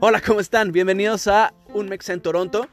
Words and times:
Hola, 0.00 0.20
¿cómo 0.24 0.38
están? 0.38 0.70
Bienvenidos 0.70 1.26
a 1.26 1.52
Un 1.72 1.88
Mex 1.88 2.08
en 2.08 2.20
Toronto. 2.20 2.68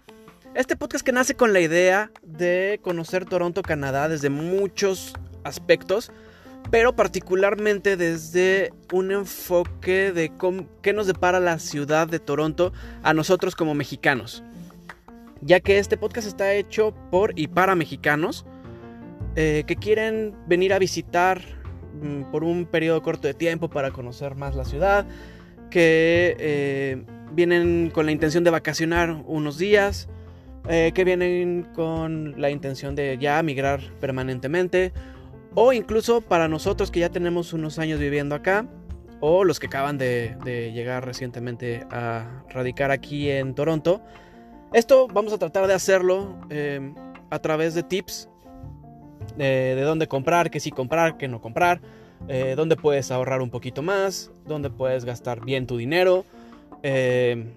Este 0.54 0.76
podcast 0.76 1.04
que 1.04 1.12
nace 1.12 1.34
con 1.34 1.54
la 1.54 1.60
idea 1.60 2.12
de 2.22 2.80
conocer 2.84 3.26
Toronto, 3.26 3.64
Canadá, 3.64 4.08
desde 4.10 4.30
muchos 4.30 5.16
aspectos, 5.44 6.12
pero 6.70 6.96
particularmente 6.96 7.98
desde 7.98 8.72
un 8.94 9.12
enfoque 9.12 10.12
de 10.12 10.32
qué 10.84 10.94
nos 10.94 11.08
depara 11.08 11.40
la 11.40 11.58
ciudad 11.58 12.08
de 12.08 12.20
Toronto 12.20 12.74
a 13.02 13.16
nosotros 13.16 13.56
como 13.56 13.74
mexicanos. 13.74 14.44
Ya 15.42 15.60
que 15.60 15.80
este 15.80 15.98
podcast 15.98 16.28
está 16.28 16.54
hecho 16.54 16.94
por 17.10 17.34
y 17.40 17.48
para 17.48 17.74
mexicanos 17.74 18.46
eh, 19.36 19.64
que 19.66 19.78
quieren 19.78 20.36
venir 20.46 20.74
a 20.74 20.80
visitar 20.80 21.61
por 22.32 22.44
un 22.44 22.66
periodo 22.66 23.02
corto 23.02 23.28
de 23.28 23.34
tiempo 23.34 23.70
para 23.70 23.92
conocer 23.92 24.36
más 24.36 24.56
la 24.56 24.66
ciudad, 24.66 25.06
que 25.70 26.36
eh, 26.40 27.04
vienen 27.34 27.92
con 27.94 28.06
la 28.06 28.12
intención 28.12 28.44
de 28.44 28.52
vacacionar 28.52 29.24
unos 29.26 29.58
días, 29.58 30.10
eh, 30.68 30.92
que 30.94 31.04
vienen 31.04 31.68
con 31.74 32.40
la 32.40 32.50
intención 32.50 32.96
de 32.96 33.18
ya 33.20 33.42
migrar 33.44 33.82
permanentemente, 34.00 34.94
o 35.56 35.74
incluso 35.74 36.22
para 36.22 36.48
nosotros 36.48 36.92
que 36.92 37.00
ya 37.00 37.10
tenemos 37.10 37.54
unos 37.54 37.80
años 37.80 38.00
viviendo 38.00 38.36
acá, 38.36 38.68
o 39.20 39.44
los 39.44 39.60
que 39.60 39.68
acaban 39.68 39.98
de, 39.98 40.36
llegar 40.74 41.06
recientemente 41.06 41.86
a 41.92 42.44
radicar 42.50 42.92
aquí 42.92 43.30
en 43.30 43.54
Toronto. 43.54 44.02
Esto 44.74 45.08
vamos 45.08 45.32
a 45.34 45.38
tratar 45.38 45.68
de 45.68 45.74
hacerlo 45.74 46.38
em, 46.50 46.96
a 47.30 47.40
través 47.40 47.76
de 47.76 47.84
tips 47.84 48.31
de, 49.38 49.76
de 49.76 49.82
dónde 49.82 50.08
comprar, 50.08 50.52
qué 50.52 50.60
sí 50.60 50.72
comprar, 50.72 51.18
qué 51.18 51.28
no 51.28 51.42
comprar, 51.42 51.82
eh, 52.28 52.54
dónde 52.56 52.76
puedes 52.76 53.12
ahorrar 53.12 53.42
un 53.42 53.50
poquito 53.50 53.82
más, 53.82 54.32
dónde 54.46 54.70
puedes 54.70 55.06
gastar 55.06 55.44
bien 55.44 55.66
tu 55.68 55.78
dinero, 55.78 56.26
eh, 56.84 57.54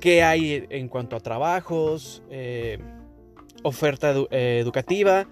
qué 0.00 0.22
hay 0.22 0.66
en 0.70 0.88
cuanto 0.88 1.16
a 1.16 1.20
trabajos, 1.20 2.22
eh, 2.30 2.78
oferta 3.62 4.14
eh, 4.30 4.60
educativa. 4.60 5.26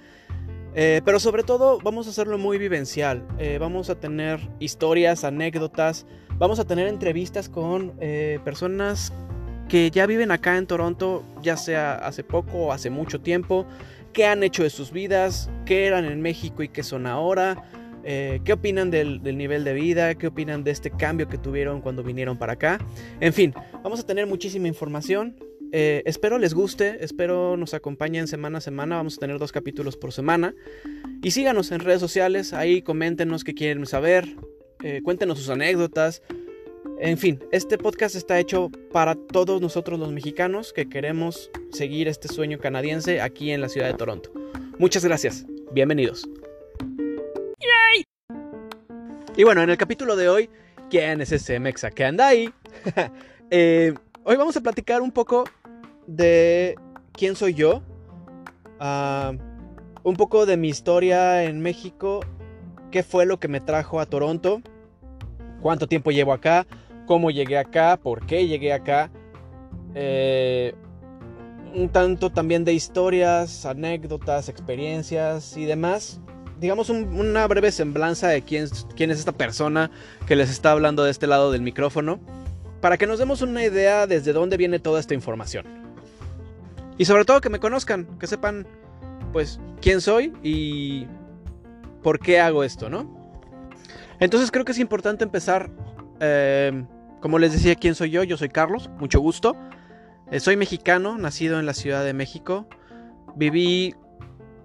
pero 0.75 1.19
sobre 1.19 1.43
todo 1.43 1.79
vamos 1.83 2.07
a 2.07 2.11
hacerlo 2.11 2.37
muy 2.37 2.59
vivencial. 2.59 3.27
vamos 3.59 3.89
a 3.89 3.95
tener 3.95 4.41
historias, 4.61 5.25
anécdotas. 5.25 6.07
Vamos 6.39 6.59
a 6.59 6.67
tener 6.67 6.87
entrevistas 6.87 7.49
con 7.49 7.93
personas 8.45 9.11
que 9.71 9.91
ya 9.91 10.07
viven 10.07 10.31
acá 10.31 10.59
en 10.59 10.67
Toronto, 10.67 11.25
ya 11.41 11.57
sea 11.57 11.95
hace 11.95 12.23
poco 12.23 12.67
o 12.67 12.73
hace 12.73 12.91
mucho 12.91 13.23
tiempo. 13.23 13.65
Qué 14.17 14.25
han 14.25 14.43
hecho 14.43 14.63
de 14.63 14.71
sus 14.71 14.93
vidas, 14.93 15.51
qué 15.67 15.85
eran 15.85 16.07
en 16.07 16.23
México 16.23 16.63
y 16.63 16.69
qué 16.69 16.83
son 16.83 17.07
ahora. 17.07 17.63
Eh, 18.03 18.41
qué 18.47 18.55
opinan 18.55 18.91
del, 18.91 19.21
nivel 19.23 19.63
de 19.63 19.75
vida, 19.75 20.15
qué 20.15 20.29
opinan 20.29 20.65
de 20.65 20.71
este 20.71 20.91
cambio 20.91 21.29
que 21.29 21.37
tuvieron 21.37 21.83
cuando 21.83 22.03
vinieron 22.03 22.39
para 22.39 22.55
acá. 22.55 22.79
En 23.21 23.35
fin, 23.35 23.53
vamos 23.85 24.01
a 24.01 24.07
tener 24.07 24.27
muchísima 24.27 24.69
información. 24.69 25.37
Eh, 25.71 26.03
espero 26.07 26.39
les 26.39 26.55
guste, 26.55 27.05
espero 27.05 27.59
nos 27.59 27.75
acompañen 27.75 28.27
semana 28.27 28.57
a 28.57 28.61
semana, 28.63 28.97
vamos 28.97 29.19
a 29.19 29.21
tener 29.21 29.39
dos 29.39 29.53
capítulos 29.53 29.99
por 29.99 30.15
semana. 30.15 30.55
Y 31.23 31.33
síganos 31.33 31.71
en 31.71 31.81
redes 31.81 32.01
sociales, 32.01 32.55
ahí 32.55 32.81
coméntenos 32.81 33.45
qué 33.45 33.53
quieren 33.53 33.85
saber, 33.85 34.35
eh, 34.83 35.03
cuéntenos 35.05 35.37
sus 35.37 35.51
anécdotas. 35.51 36.23
En 36.99 37.19
fin, 37.19 37.45
este 37.53 37.77
podcast 37.77 38.15
está 38.15 38.39
hecho 38.39 38.71
para 38.91 39.15
todos 39.15 39.61
nosotros 39.61 40.01
los 40.01 40.13
mexicanos 40.13 40.73
que 40.73 40.89
queremos 40.89 41.51
seguir 41.71 42.09
este 42.09 42.27
sueño 42.27 42.59
canadiense 42.59 43.21
aquí 43.21 43.51
en 43.51 43.61
la 43.61 43.69
ciudad 43.69 43.89
de 43.89 43.95
Toronto. 43.95 44.33
Muchas 44.79 45.05
gracias, 45.05 45.45
bienvenidos. 45.73 46.27
Y 49.37 49.45
bueno, 49.45 49.61
en 49.61 49.69
el 49.69 49.77
capítulo 49.77 50.17
de 50.17 50.31
hoy, 50.31 50.49
¿quién 50.89 51.21
es 51.21 51.33
ese 51.33 51.61
mexa 51.61 51.91
que 51.91 52.05
anda 52.05 52.29
ahí? 52.29 52.53
Eh, 53.49 53.95
hoy 54.25 54.37
vamos 54.37 54.57
a 54.57 54.61
platicar 54.61 55.01
un 55.03 55.13
poco 55.13 55.45
de 56.09 56.75
quién 57.13 57.37
soy 57.37 57.55
yo, 57.55 57.81
ah, 58.81 59.35
un 60.03 60.17
poco 60.17 60.47
de 60.47 60.57
mi 60.57 60.69
historia 60.69 61.45
en 61.45 61.61
México, 61.61 62.19
qué 62.91 63.05
fue 63.05 63.25
lo 63.25 63.39
que 63.39 63.47
me 63.47 63.61
trajo 63.61 64.01
a 64.01 64.07
Toronto, 64.07 64.63
cuánto 65.63 65.87
tiempo 65.87 66.11
llevo 66.11 66.33
acá, 66.33 66.67
cómo 67.07 67.31
llegué 67.31 67.59
acá, 67.59 67.97
por 67.97 68.27
qué 68.27 68.47
llegué 68.47 68.73
acá. 68.73 69.11
Eh, 69.95 70.75
un 71.75 71.89
tanto 71.89 72.31
también 72.31 72.65
de 72.65 72.73
historias, 72.73 73.65
anécdotas, 73.67 74.49
experiencias 74.49 75.57
y 75.57 75.65
demás 75.65 76.21
digamos, 76.61 76.89
una 76.91 77.47
breve 77.47 77.71
semblanza 77.71 78.29
de 78.29 78.43
quién, 78.43 78.65
es 78.65 79.19
esta 79.19 79.33
persona 79.33 79.91
que 80.27 80.37
les 80.37 80.51
está 80.51 80.73
hablando 80.73 81.05
de 81.05 81.11
este 81.11 81.27
lado 81.27 81.53
del 81.53 81.63
micrófono, 81.63 82.21
para 82.81 82.97
que 82.97 83.07
nos 83.07 83.19
demos 83.19 83.43
una 83.43 83.65
idea 83.65 84.07
desde 84.07 84.33
dónde 84.33 84.57
viene 84.57 84.79
toda 84.79 85.01
esta 85.01 85.15
información. 85.15 85.67
Y 86.99 87.05
sobre 87.05 87.25
todo 87.25 87.41
que 87.41 87.51
me 87.51 87.61
conozcan, 87.61 88.07
que 88.19 88.27
sepan, 88.27 88.67
pues, 89.33 89.61
quién 89.83 90.01
soy 90.01 90.33
y 90.43 91.07
por 92.03 92.19
qué 92.19 92.41
hago 92.41 92.65
esto, 92.65 92.89
¿no? 92.89 93.15
Entonces 94.19 94.51
creo 94.51 94.65
que 94.65 94.73
es 94.73 94.79
importante 94.79 95.25
empezar, 95.25 95.71
eh, 96.21 96.85
como 97.27 97.41
les 97.41 97.53
decía, 97.53 97.75
quién 97.75 97.97
soy 97.97 98.11
yo, 98.11 98.23
yo 98.23 98.37
soy 98.37 98.51
Carlos, 98.51 98.89
mucho 99.01 99.19
gusto. 99.19 99.57
Eh, 100.31 100.39
soy 100.39 100.57
mexicano, 100.57 101.19
nacido 101.19 101.59
en 101.59 101.67
la 101.67 101.75
Ciudad 101.75 102.05
de 102.05 102.13
México. 102.13 102.69
Viví 103.35 103.97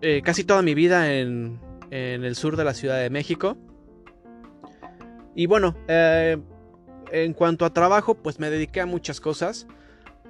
eh, 0.03 0.21
casi 0.23 0.43
toda 0.43 0.61
mi 0.61 0.75
vida 0.75 1.11
en, 1.11 1.59
el 1.89 2.35
sur 2.35 2.57
de 2.57 2.63
la 2.63 2.75
Ciudad 2.75 2.99
de 2.99 3.09
México. 3.09 3.57
Y 5.33 5.47
bueno, 5.47 5.75
eh, 5.87 6.37
en 7.11 7.33
cuanto 7.33 7.65
a 7.65 7.73
trabajo, 7.73 8.13
pues 8.13 8.39
me 8.39 8.51
dediqué 8.51 8.79
a 8.81 8.85
muchas 8.85 9.19
cosas. 9.19 9.65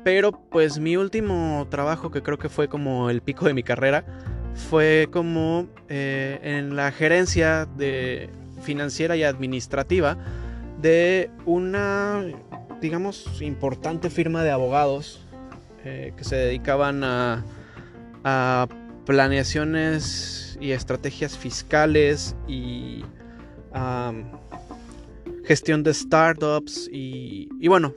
Pero 0.06 0.31
pues 0.31 0.80
mi 0.80 0.96
último 0.96 1.68
trabajo, 1.69 2.12
que 2.12 2.24
creo 2.24 2.38
que 2.38 2.48
fue 2.48 2.69
como 2.69 3.09
el 3.09 3.19
pico 3.19 3.46
de 3.46 3.53
mi 3.53 3.62
carrera, 3.62 4.06
fue 4.69 5.09
como 5.12 5.68
en 5.90 6.78
la 6.78 6.94
gerencia 6.94 7.66
de 7.66 8.30
financiera 8.62 9.18
y 9.18 9.24
administrativa 9.24 10.18
de 10.81 11.30
una, 11.46 12.24
digamos, 12.81 13.42
importante 13.42 14.09
firma 14.09 14.44
de 14.44 14.52
abogados 14.52 15.22
eh, 15.84 16.14
que 16.18 16.24
se 16.24 16.36
dedicaban 16.36 17.03
a, 17.03 17.46
a 18.24 18.68
planeaciones 19.06 20.58
y 20.62 20.72
estrategias 20.72 21.38
fiscales 21.38 22.36
y 22.47 23.03
gestión 25.44 25.84
de 25.84 25.94
startups 25.94 26.90
y, 26.92 27.68
bueno, 27.68 27.94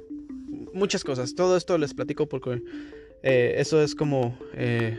muchas 0.72 1.04
cosas. 1.04 1.34
Todo 1.34 1.56
esto 1.56 1.78
les 1.78 1.94
platico 1.94 2.26
porque 2.26 2.62
eh, 3.22 3.54
eso 3.58 3.82
es 3.82 3.94
como 3.94 4.38
eh, 4.54 4.98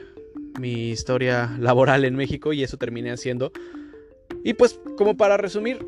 mi 0.60 0.90
historia 0.90 1.56
laboral 1.60 2.06
en 2.06 2.16
México 2.16 2.54
y 2.54 2.64
eso 2.64 2.78
terminé 2.78 3.12
haciendo. 3.12 3.52
Y 4.44 4.54
pues 4.54 4.80
como 4.98 5.18
para 5.18 5.38
resumir 5.38 5.86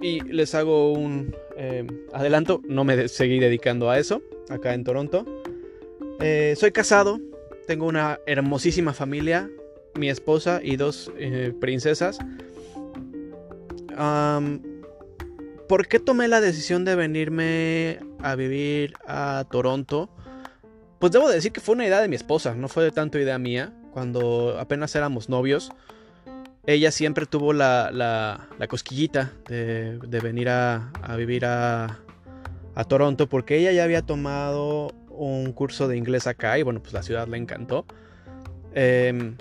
y 0.00 0.20
les 0.20 0.54
hago 0.54 0.92
un 0.92 1.34
eh, 1.56 1.86
adelanto, 2.12 2.62
no 2.68 2.84
me 2.84 3.08
seguí 3.08 3.38
dedicando 3.38 3.90
a 3.90 3.98
eso 3.98 4.22
acá 4.48 4.74
en 4.74 4.84
Toronto. 4.84 5.24
soy 6.56 6.72
casado, 6.72 7.20
tengo 7.66 7.86
una 7.86 8.18
hermosísima 8.26 8.92
familia, 8.92 9.48
mi 9.94 10.08
esposa 10.08 10.60
y 10.62 10.76
dos 10.76 11.12
eh, 11.16 11.52
princesas. 11.60 12.18
¿Por 15.68 15.86
qué 15.86 16.00
tomé 16.00 16.26
la 16.26 16.40
decisión 16.40 16.84
de 16.84 16.96
venirme 16.96 18.00
a 18.18 18.34
vivir 18.34 18.94
a 19.06 19.44
Toronto? 19.50 20.10
Pues 20.98 21.12
debo 21.12 21.28
decir 21.28 21.52
que 21.52 21.60
fue 21.60 21.74
una 21.74 21.86
idea 21.86 22.00
de 22.00 22.08
mi 22.08 22.16
esposa, 22.16 22.54
no 22.54 22.66
fue 22.68 22.82
de 22.82 22.90
tanto 22.90 23.18
idea 23.18 23.38
mía. 23.38 23.72
Cuando 23.92 24.56
apenas 24.58 24.94
éramos 24.94 25.28
novios, 25.28 25.70
ella 26.66 26.90
siempre 26.90 27.26
tuvo 27.26 27.52
la, 27.52 27.90
la, 27.92 28.66
cosquillita 28.68 29.32
de, 29.48 29.98
de 29.98 30.20
venir 30.20 30.48
a, 30.48 30.90
a 31.02 31.16
vivir 31.16 31.44
a, 31.44 31.98
a, 32.74 32.84
Toronto 32.84 33.28
porque 33.28 33.58
ella 33.58 33.72
ya 33.72 33.84
había 33.84 34.02
tomado 34.02 34.92
un 35.08 35.52
curso 35.52 35.88
de 35.88 35.96
inglés 35.96 36.26
acá 36.26 36.58
y 36.58 36.62
bueno, 36.62 36.80
pues 36.80 36.92
la 36.92 37.02
ciudad 37.02 37.28
le 37.28 37.36
encantó. 37.36 37.86
Eh, 38.74 39.34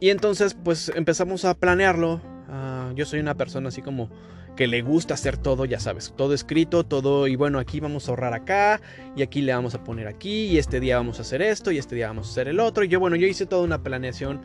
y 0.00 0.10
entonces 0.10 0.54
pues 0.54 0.90
empezamos 0.94 1.44
a 1.44 1.54
planearlo. 1.54 2.20
Ah, 2.48 2.92
yo 2.94 3.06
soy 3.06 3.20
una 3.20 3.36
persona 3.36 3.68
así 3.68 3.82
como 3.82 4.10
que 4.56 4.66
le 4.66 4.82
gusta 4.82 5.14
hacer 5.14 5.38
todo, 5.38 5.64
ya 5.64 5.80
sabes, 5.80 6.12
todo 6.16 6.34
escrito, 6.34 6.84
todo 6.84 7.26
y 7.26 7.36
bueno, 7.36 7.58
aquí 7.58 7.80
vamos 7.80 8.06
a 8.06 8.10
ahorrar 8.10 8.34
acá 8.34 8.80
y 9.16 9.22
aquí 9.22 9.40
le 9.40 9.54
vamos 9.54 9.74
a 9.74 9.82
poner 9.82 10.08
aquí 10.08 10.46
y 10.46 10.58
este 10.58 10.78
día 10.78 10.96
vamos 10.96 11.18
a 11.18 11.22
hacer 11.22 11.40
esto 11.40 11.70
y 11.70 11.78
este 11.78 11.94
día 11.94 12.08
vamos 12.08 12.28
a 12.28 12.30
hacer 12.32 12.48
el 12.48 12.60
otro. 12.60 12.84
Y 12.84 12.88
yo 12.88 13.00
bueno, 13.00 13.16
yo 13.16 13.26
hice 13.26 13.46
toda 13.46 13.62
una 13.62 13.82
planeación 13.82 14.42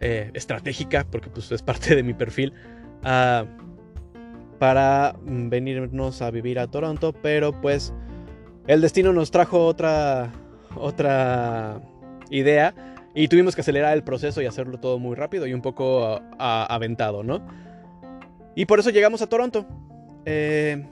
eh, 0.00 0.30
estratégica 0.34 1.06
porque 1.10 1.30
pues 1.30 1.50
es 1.52 1.62
parte 1.62 1.94
de 1.94 2.02
mi 2.02 2.14
perfil 2.14 2.52
ah, 3.02 3.44
para 4.58 5.16
venirnos 5.22 6.22
a 6.22 6.30
vivir 6.30 6.58
a 6.58 6.66
Toronto, 6.66 7.12
pero 7.12 7.60
pues 7.60 7.92
el 8.66 8.80
destino 8.80 9.12
nos 9.12 9.30
trajo 9.30 9.66
otra 9.66 10.32
otra 10.76 11.80
idea 12.30 12.74
y 13.14 13.28
tuvimos 13.28 13.54
que 13.54 13.62
acelerar 13.62 13.94
el 13.94 14.02
proceso 14.02 14.42
y 14.42 14.46
hacerlo 14.46 14.78
todo 14.78 14.98
muy 14.98 15.14
rápido 15.14 15.46
y 15.46 15.54
un 15.54 15.62
poco 15.62 16.20
aventado, 16.38 17.22
¿no? 17.22 17.46
Y 18.54 18.66
por 18.66 18.78
eso 18.78 18.90
llegamos 18.90 19.22
a 19.22 19.26
Toronto. 19.26 19.66
Eh, 20.26 20.86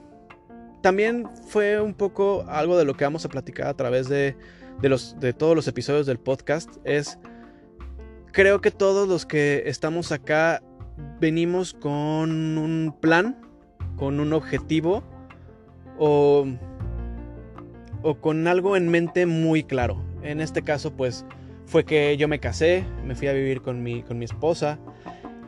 también 0.81 1.27
fue 1.47 1.81
un 1.81 1.93
poco 1.93 2.45
algo 2.47 2.77
de 2.77 2.85
lo 2.85 2.95
que 2.95 3.03
vamos 3.03 3.25
a 3.25 3.29
platicar 3.29 3.67
a 3.67 3.73
través 3.75 4.07
de, 4.07 4.35
los, 4.81 5.19
de 5.19 5.33
todos 5.33 5.55
los 5.55 5.67
episodios 5.67 6.05
del 6.05 6.19
podcast. 6.19 6.69
Es, 6.83 7.19
creo 8.35 8.59
que 8.59 8.69
todos 8.69 9.07
los 9.07 9.25
que 9.25 9.63
estamos 9.65 10.11
acá 10.11 10.61
venimos 11.21 11.73
con 11.73 12.57
un 12.57 12.93
plan, 12.99 13.37
con 13.95 14.19
un 14.19 14.33
objetivo 14.33 15.03
o, 15.97 16.45
o 18.01 18.15
con 18.15 18.45
algo 18.47 18.75
en 18.75 18.89
mente 18.89 19.25
muy 19.25 19.63
claro. 19.63 20.03
En 20.21 20.41
este 20.41 20.63
caso, 20.63 20.91
pues 20.91 21.25
fue 21.65 21.85
que 21.85 22.17
yo 22.17 22.27
me 22.27 22.41
casé, 22.41 22.83
me 23.05 23.15
fui 23.15 23.29
a 23.29 23.31
vivir 23.31 23.61
con 23.61 23.81
mi, 23.81 24.03
con 24.03 24.19
mi 24.19 24.25
esposa 24.25 24.79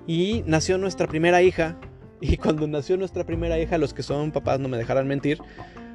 y 0.07 0.43
nació 0.47 0.77
nuestra 0.77 1.07
primera 1.07 1.41
hija. 1.41 1.77
Y 2.19 2.37
cuando 2.37 2.65
nació 2.67 2.97
nuestra 2.97 3.25
primera 3.25 3.59
hija, 3.59 3.77
los 3.77 3.93
que 3.93 4.01
son 4.01 4.31
papás 4.31 4.59
no 4.59 4.67
me 4.67 4.77
dejarán 4.77 5.07
mentir, 5.07 5.37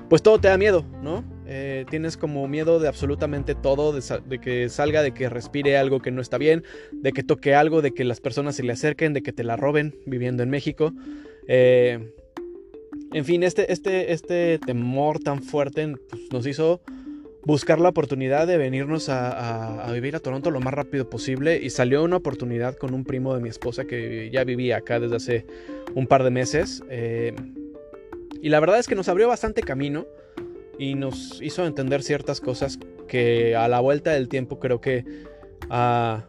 pues 0.08 0.22
todo 0.22 0.38
te 0.38 0.46
da 0.46 0.56
miedo, 0.56 0.84
¿no? 1.02 1.24
Eh, 1.54 1.84
tienes 1.90 2.16
como 2.16 2.48
miedo 2.48 2.80
de 2.80 2.88
absolutamente 2.88 3.54
todo, 3.54 3.92
de, 3.92 4.38
que 4.38 4.70
salga, 4.70 5.02
de 5.02 5.12
que 5.12 5.28
respire 5.28 5.76
algo 5.76 6.00
que 6.00 6.10
no 6.10 6.22
está 6.22 6.38
bien, 6.38 6.64
de 6.92 7.12
que 7.12 7.22
toque 7.22 7.54
algo, 7.54 7.82
de 7.82 7.92
que 7.92 8.04
las 8.04 8.20
personas 8.20 8.56
se 8.56 8.62
le 8.62 8.72
acerquen, 8.72 9.12
de 9.12 9.22
que 9.22 9.34
te 9.34 9.44
la 9.44 9.56
roben 9.56 9.94
viviendo 10.06 10.42
en 10.42 10.48
México. 10.48 10.94
Eh, 11.48 12.10
en 13.12 13.24
fin, 13.26 13.42
este, 13.42 13.70
este, 13.70 14.14
este 14.14 14.60
temor 14.60 15.18
tan 15.18 15.42
fuerte 15.42 15.94
pues, 16.08 16.22
nos 16.32 16.46
hizo 16.46 16.80
buscar 17.44 17.80
la 17.80 17.90
oportunidad 17.90 18.46
de 18.46 18.56
venirnos 18.56 19.10
a, 19.10 19.86
vivir 19.92 20.16
a 20.16 20.20
Toronto 20.20 20.50
lo 20.50 20.60
más 20.60 20.72
rápido 20.72 21.10
posible 21.10 21.60
y 21.62 21.68
salió 21.68 22.02
una 22.02 22.16
oportunidad 22.16 22.76
con 22.76 22.94
un 22.94 23.04
primo 23.04 23.34
de 23.34 23.42
mi 23.42 23.50
esposa 23.50 23.84
que 23.84 24.30
ya 24.32 24.42
vivía 24.44 24.78
acá 24.78 25.00
desde 25.00 25.16
hace 25.16 25.46
un 25.94 26.06
par 26.06 26.24
de 26.24 26.30
meses. 26.30 26.82
Eh, 26.88 27.34
y 28.40 28.48
la 28.48 28.58
verdad 28.58 28.78
es 28.78 28.88
que 28.88 28.94
nos 28.94 29.10
abrió 29.10 29.28
bastante 29.28 29.60
camino 29.60 30.06
y 30.78 30.94
nos 30.94 31.40
hizo 31.42 31.66
entender 31.66 32.02
ciertas 32.02 32.40
cosas 32.40 32.78
que 33.08 33.56
a 33.56 33.68
la 33.68 33.80
vuelta 33.80 34.12
del 34.12 34.28
tiempo 34.28 34.58
creo 34.58 34.80
que 34.80 35.04
ah, 35.70 36.24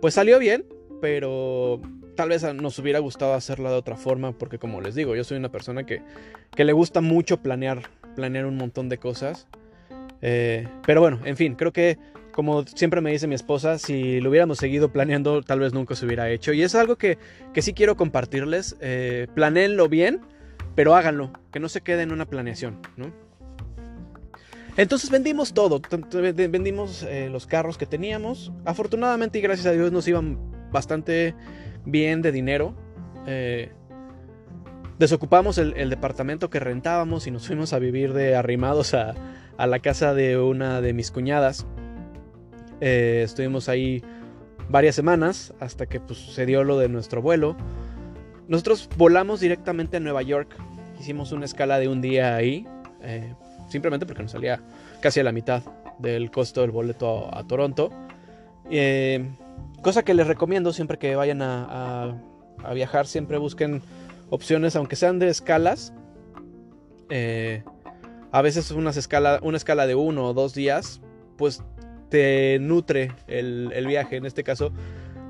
pues 0.00 0.14
salió 0.14 0.38
bien, 0.38 0.66
pero 1.00 1.80
tal 2.16 2.28
vez 2.30 2.42
nos 2.54 2.78
hubiera 2.78 2.98
gustado 2.98 3.34
hacerla 3.34 3.70
de 3.70 3.76
otra 3.76 3.96
forma 3.96 4.32
porque 4.32 4.58
como 4.58 4.80
les 4.80 4.94
digo, 4.94 5.14
yo 5.14 5.24
soy 5.24 5.38
una 5.38 5.50
persona 5.50 5.84
que, 5.84 6.02
que 6.54 6.64
le 6.64 6.72
gusta 6.72 7.00
mucho 7.00 7.42
planear, 7.42 7.82
planear 8.14 8.46
un 8.46 8.56
montón 8.56 8.88
de 8.88 8.98
cosas. 8.98 9.46
Eh, 10.22 10.66
pero 10.86 11.00
bueno, 11.00 11.20
en 11.24 11.36
fin, 11.36 11.54
creo 11.54 11.72
que 11.72 11.98
como 12.34 12.66
siempre 12.66 13.00
me 13.00 13.12
dice 13.12 13.28
mi 13.28 13.36
esposa, 13.36 13.78
si 13.78 14.20
lo 14.20 14.30
hubiéramos 14.30 14.58
seguido 14.58 14.90
planeando, 14.90 15.42
tal 15.42 15.60
vez 15.60 15.72
nunca 15.72 15.94
se 15.94 16.04
hubiera 16.04 16.28
hecho. 16.30 16.52
Y 16.52 16.62
es 16.62 16.74
algo 16.74 16.96
que, 16.96 17.16
que 17.52 17.62
sí 17.62 17.74
quiero 17.74 17.96
compartirles. 17.96 18.76
Eh, 18.80 19.28
planeenlo 19.34 19.88
bien, 19.88 20.20
pero 20.74 20.96
háganlo, 20.96 21.30
que 21.52 21.60
no 21.60 21.68
se 21.68 21.82
quede 21.82 22.02
en 22.02 22.10
una 22.10 22.26
planeación, 22.26 22.80
¿no? 22.96 23.12
Entonces 24.76 25.10
vendimos 25.10 25.54
todo, 25.54 25.80
vendimos 26.10 27.04
eh, 27.04 27.28
los 27.30 27.46
carros 27.46 27.78
que 27.78 27.86
teníamos. 27.86 28.52
Afortunadamente 28.64 29.38
y 29.38 29.42
gracias 29.42 29.66
a 29.66 29.72
Dios 29.72 29.92
nos 29.92 30.06
iban 30.08 30.38
bastante 30.72 31.34
bien 31.84 32.22
de 32.22 32.32
dinero. 32.32 32.74
Eh, 33.26 33.70
desocupamos 34.98 35.58
el, 35.58 35.88
departamento 35.90 36.50
que 36.50 36.58
rentábamos 36.58 37.26
y 37.26 37.30
nos 37.30 37.46
fuimos 37.46 37.72
a 37.72 37.78
vivir 37.78 38.12
de 38.12 38.34
arrimados 38.34 38.94
a, 38.94 39.14
la 39.58 39.78
casa 39.78 40.12
de 40.12 40.38
una 40.38 40.80
de 40.80 40.92
mis 40.92 41.12
cuñadas. 41.12 41.66
Eh, 42.80 43.22
estuvimos 43.24 43.68
ahí 43.68 44.02
varias 44.68 44.96
semanas 44.96 45.54
hasta 45.60 45.86
que 45.86 46.00
pues, 46.00 46.18
se 46.18 46.46
dio 46.46 46.64
lo 46.64 46.78
de 46.78 46.88
nuestro 46.88 47.22
vuelo. 47.22 47.56
Nosotros 48.48 48.90
volamos 48.96 49.38
directamente 49.38 49.98
a 49.98 50.00
Nueva 50.00 50.22
York. 50.22 50.56
Hicimos 50.98 51.30
una 51.30 51.44
escala 51.44 51.78
de 51.78 51.86
un 51.86 52.00
día 52.00 52.34
ahí. 52.34 52.66
Simplemente 53.74 54.06
porque 54.06 54.22
nos 54.22 54.30
salía 54.30 54.60
casi 55.00 55.18
a 55.18 55.24
la 55.24 55.32
mitad 55.32 55.64
del 55.98 56.30
costo 56.30 56.60
del 56.60 56.70
boleto 56.70 57.28
a, 57.36 57.44
Toronto. 57.44 57.90
Eh, 58.70 59.28
cosa 59.82 60.04
que 60.04 60.14
les 60.14 60.28
recomiendo 60.28 60.72
siempre 60.72 60.96
que 60.96 61.16
vayan 61.16 61.42
a 61.42 62.14
viajar. 62.72 63.08
Siempre 63.08 63.38
busquen 63.38 63.82
opciones, 64.30 64.76
aunque 64.76 64.94
sean 64.94 65.18
de 65.18 65.28
escalas. 65.28 65.92
Eh, 67.10 67.64
a 68.30 68.42
veces 68.42 68.70
escala, 68.96 69.40
una 69.42 69.56
escala 69.56 69.86
de 69.86 69.94
uno 69.94 70.26
o 70.26 70.34
dos 70.34 70.54
días, 70.54 71.00
pues 71.36 71.62
te 72.10 72.58
nutre 72.60 73.12
el, 73.26 73.86
viaje. 73.86 74.16
En 74.16 74.26
este 74.26 74.44
caso, 74.44 74.72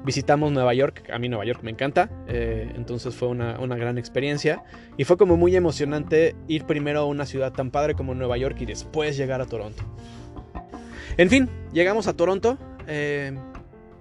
visitamos 0.05 0.53
Nueva 0.53 0.75
York. 0.75 1.11
A 1.13 1.19
mí 1.19 1.29
Nueva 1.29 1.45
York 1.45 1.61
me 1.63 1.71
encanta. 1.71 2.11
Eh, 2.29 2.71
entonces 2.77 3.15
fue 3.15 3.29
una, 3.29 3.57
gran 3.77 3.99
experiencia. 3.99 4.63
Y 4.97 5.05
fue 5.05 5.17
como 5.17 5.37
muy 5.37 5.57
emocionante 5.57 6.37
ir 6.47 6.65
primero 6.65 7.01
a 7.01 7.05
una 7.07 7.27
ciudad 7.27 7.53
tan 7.53 7.71
padre 7.71 7.95
como 7.95 8.15
Nueva 8.15 8.37
York 8.37 8.57
y 8.61 8.67
después 8.67 9.17
llegar 9.17 9.41
a 9.41 9.47
Toronto. 9.47 9.83
En 11.17 11.31
fin, 11.31 11.49
llegamos 11.73 12.07
a 12.07 12.15
Toronto. 12.15 12.59
Eh, 12.87 13.37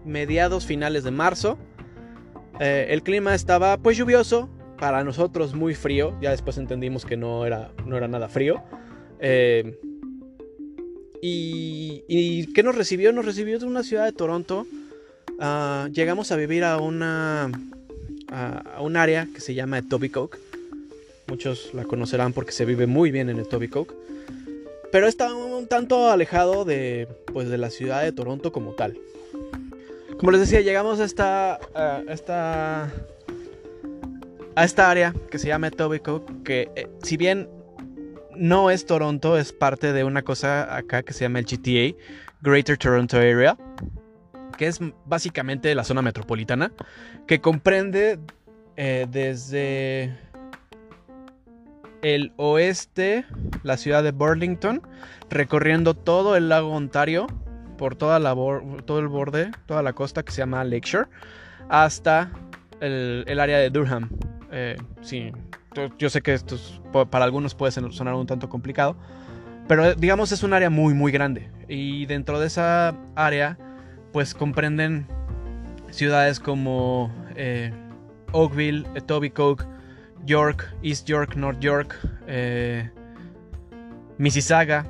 mediados 0.05 0.65
finales 0.65 1.03
de 1.03 1.11
marzo. 1.11 1.57
el 2.59 3.01
clima 3.01 3.33
estaba 3.33 3.77
pues 3.77 3.97
lluvioso, 3.97 4.49
para 4.83 5.03
nosotros 5.03 5.53
muy 5.53 5.75
frío. 5.75 6.13
Ya 6.21 6.31
después 6.31 6.57
entendimos 6.57 7.06
que 7.06 7.15
no 7.15 7.45
era, 7.45 7.71
no 7.85 7.95
era 7.95 8.09
nada 8.09 8.27
frío. 8.27 8.61
Eh, 9.19 9.79
y, 11.21 12.03
y, 12.09 12.51
qué 12.51 12.63
nos 12.63 12.75
recibió? 12.75 13.13
Nos 13.13 13.23
recibió 13.23 13.57
de 13.59 13.65
una 13.65 13.83
ciudad 13.83 14.03
de 14.03 14.11
Toronto. 14.11 14.67
Ah, 15.39 15.89
llegamos 15.91 16.31
a 16.31 16.35
vivir 16.35 16.63
a 16.63 16.77
una 16.77 17.51
a, 18.31 18.81
un 18.81 18.97
área 18.97 19.27
que 19.33 19.41
se 19.41 19.53
llama 19.53 19.77
Etobicoke. 19.80 20.38
Muchos 21.27 21.74
la 21.74 21.83
conocerán 21.83 22.33
porque 22.33 22.51
se 22.51 22.65
vive 22.65 22.88
muy 22.88 23.12
bien 23.12 23.30
en 23.30 23.39
Etobicoke. 23.39 23.94
Pero 24.91 25.07
está 25.07 25.33
un 25.33 25.68
tanto 25.68 26.12
alejado 26.12 26.65
de, 26.65 27.07
pues, 27.33 27.50
de 27.50 27.57
la 27.57 27.69
ciudad 27.69 28.03
de 28.03 28.12
Toronto 28.12 28.51
como 28.51 28.74
tal. 28.74 28.97
Como 30.18 30.31
les 30.31 30.41
decía, 30.41 30.62
llegamos 30.62 31.00
a 31.00 31.06
esta, 31.06 31.59
a 31.74 32.03
esta 32.09 32.91
a 34.56 34.63
esta 34.65 34.91
área 34.91 35.13
que 35.31 35.39
se 35.39 35.47
llama 35.47 35.68
Etobicoke, 35.68 36.44
que 36.44 36.69
eh, 36.75 36.88
si 37.01 37.18
bien 37.18 37.50
no 38.35 38.69
es 38.69 38.85
Toronto, 38.85 39.38
es 39.38 39.51
parte 39.51 39.94
de 39.94 40.03
una 40.03 40.21
cosa 40.24 40.75
acá 40.75 41.03
que 41.03 41.13
se 41.13 41.21
llama 41.25 41.39
el 41.39 41.45
GTA, 41.45 41.97
Greater 42.41 42.77
Toronto 42.77 43.18
Area, 43.18 43.57
que 44.57 44.67
es 44.67 44.79
básicamente 45.05 45.73
la 45.75 45.83
zona 45.83 46.01
metropolitana, 46.01 46.71
que 47.27 47.41
comprende 47.41 48.19
eh, 48.77 49.07
desde 49.09 50.15
el 52.01 52.33
oeste, 52.37 53.25
la 53.63 53.78
ciudad 53.78 54.04
de 54.04 54.11
Burlington, 54.11 54.81
recorriendo 55.30 55.94
todo 55.94 56.35
el 56.35 56.49
lago 56.49 56.71
Ontario, 56.71 57.28
por 57.78 57.95
toda 57.95 58.19
la 58.19 58.35
todo 58.85 58.99
el 58.99 59.07
borde, 59.07 59.51
toda 59.66 59.81
la 59.81 59.94
costa 59.94 60.23
que 60.23 60.31
se 60.31 60.39
llama 60.39 60.63
Lakeshore, 60.63 61.09
hasta 61.69 62.31
el 62.81 63.39
área 63.39 63.59
de 63.59 63.69
Durham, 63.69 64.09
eh, 64.56 64.75
sí, 65.01 65.31
yo 65.97 66.09
sé 66.11 66.21
que 66.21 66.35
esto 66.35 66.57
para 67.09 67.25
algunos 67.25 67.56
puede 67.56 67.71
sonar 67.71 68.13
un 68.13 68.28
tanto 68.28 68.49
complicado, 68.49 68.95
pero 69.68 69.95
digamos 69.95 70.31
es 70.31 70.44
un 70.44 70.54
área 70.54 70.69
muy 70.69 70.94
muy 70.94 71.11
grande. 71.11 71.49
Y 71.68 72.06
dentro 72.06 72.39
de 72.39 72.45
esa 72.45 72.95
área 73.16 73.57
pues 74.13 74.33
comprenden 74.33 75.05
ciudades 75.89 76.39
como 76.39 77.11
eh, 77.35 77.73
Oakville, 78.31 78.85
Etobicoke, 78.95 79.65
York, 80.25 80.73
East 80.81 81.05
York, 81.07 81.35
North 81.35 81.59
York, 81.59 81.97
eh, 82.27 82.89
Mississauga, 84.17 84.85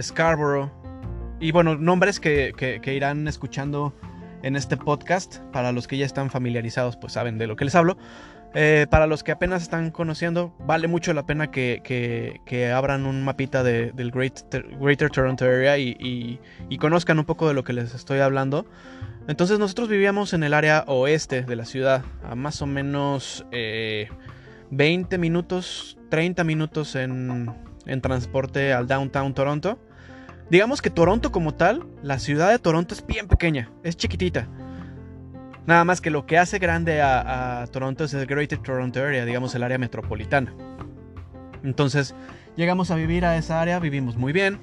Scarborough 0.00 0.70
y 1.40 1.50
bueno, 1.50 1.74
nombres 1.74 2.20
que, 2.20 2.52
que 2.56 2.94
irán 2.94 3.26
escuchando 3.26 3.94
en 4.42 4.56
este 4.56 4.76
podcast. 4.76 5.38
Para 5.52 5.72
los 5.72 5.86
que 5.88 5.96
ya 5.96 6.06
están 6.06 6.30
familiarizados, 6.30 6.96
pues 6.96 7.14
saben 7.14 7.38
de 7.38 7.46
lo 7.46 7.56
que 7.56 7.64
les 7.64 7.74
hablo. 7.74 7.96
Eh, 8.54 8.86
para 8.88 9.06
los 9.06 9.22
que 9.22 9.32
apenas 9.32 9.62
están 9.62 9.90
conociendo, 9.90 10.54
vale 10.60 10.88
mucho 10.88 11.12
la 11.12 11.26
pena 11.26 11.50
que, 11.50 12.72
abran 12.74 13.04
un 13.04 13.22
mapita 13.22 13.62
del 13.62 14.10
Greater 14.10 15.10
Toronto 15.10 15.44
Area 15.44 15.78
y, 15.78 16.40
conozcan 16.78 17.18
un 17.18 17.24
poco 17.24 17.48
de 17.48 17.54
lo 17.54 17.64
que 17.64 17.72
les 17.72 17.94
estoy 17.94 18.20
hablando. 18.20 18.66
Entonces 19.26 19.58
nosotros 19.58 19.90
vivíamos 19.90 20.32
en 20.32 20.42
el 20.42 20.54
área 20.54 20.84
oeste 20.86 21.42
de 21.42 21.56
la 21.56 21.66
ciudad, 21.66 22.02
a 22.24 22.34
más 22.34 22.62
o 22.62 22.66
menos 22.66 23.44
20 23.50 23.50
eh, 25.14 25.18
minutos, 25.18 25.98
30 26.08 26.44
minutos 26.44 26.94
en, 26.96 27.52
en 27.84 28.00
transporte 28.00 28.72
al 28.72 28.86
downtown 28.86 29.34
Toronto. 29.34 29.78
Digamos 30.50 30.80
que 30.80 30.88
Toronto 30.88 31.30
como 31.30 31.52
tal, 31.52 31.86
la 32.02 32.18
ciudad 32.18 32.50
de 32.50 32.58
Toronto 32.58 32.94
es 32.94 33.06
bien 33.06 33.28
pequeña, 33.28 33.70
es 33.82 33.98
chiquitita. 33.98 34.48
Nada 35.68 35.84
más 35.84 36.00
que 36.00 36.08
lo 36.08 36.24
que 36.24 36.38
hace 36.38 36.58
grande 36.58 37.02
a, 37.02 37.68
Toronto 37.70 38.04
es 38.04 38.14
el 38.14 38.24
Greater 38.24 38.58
Toronto 38.58 39.04
Area, 39.04 39.26
digamos 39.26 39.54
el 39.54 39.62
área 39.62 39.76
metropolitana. 39.76 40.54
Entonces 41.62 42.14
llegamos 42.56 42.90
a 42.90 42.94
vivir 42.94 43.26
a 43.26 43.36
esa 43.36 43.60
área, 43.60 43.78
vivimos 43.78 44.16
muy 44.16 44.32
bien, 44.32 44.60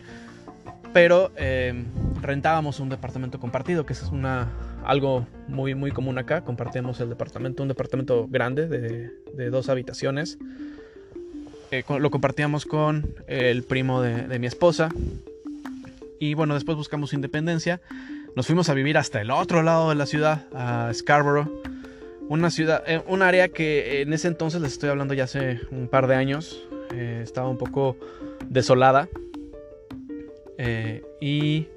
pero 0.94 1.32
em, 1.36 1.86
rentábamos 2.24 2.80
un 2.80 2.90
departamento 2.90 3.40
compartido, 3.40 3.86
que 3.86 3.94
es 3.94 4.02
una 4.06 4.50
algo 4.84 5.28
muy, 5.48 5.76
muy 5.76 5.92
común 5.92 6.18
acá. 6.18 6.44
Compartimos 6.44 7.00
el 7.00 7.10
departamento, 7.10 7.62
un 7.62 7.70
departamento 7.70 8.28
grande 8.28 8.68
de, 8.68 9.50
dos 9.52 9.70
habitaciones. 9.70 10.40
Eh, 11.70 11.84
lo 12.00 12.10
compartíamos 12.10 12.66
con 12.66 13.14
el 13.28 13.62
primo 13.62 14.02
de, 14.02 14.40
mi 14.40 14.48
esposa. 14.48 14.90
Y 16.20 16.34
bueno, 16.34 16.56
después 16.56 16.76
buscamos 16.76 17.14
independencia. 17.14 17.80
Nos 18.36 18.48
fuimos 18.48 18.68
a 18.68 18.74
vivir 18.74 18.98
hasta 18.98 19.22
el 19.22 19.32
otro 19.32 19.64
lado 19.64 19.90
de 19.90 19.96
la 19.96 20.06
ciudad, 20.06 20.48
a 20.54 20.92
Scarborough. 20.94 21.50
Una 22.28 22.50
ciudad, 22.50 22.84
eh, 22.86 23.02
un 23.08 23.22
área 23.22 23.48
que 23.48 24.02
en 24.02 24.12
ese 24.12 24.28
entonces 24.28 24.60
les 24.62 24.74
estoy 24.74 24.90
hablando 24.90 25.14
ya 25.14 25.24
hace 25.24 25.62
un 25.72 25.88
par 25.88 26.08
de 26.08 26.16
años. 26.16 26.68
Eh, 26.94 27.22
estaba 27.24 27.48
un 27.48 27.58
poco 27.58 27.98
desolada. 28.50 29.08
y 31.22 31.68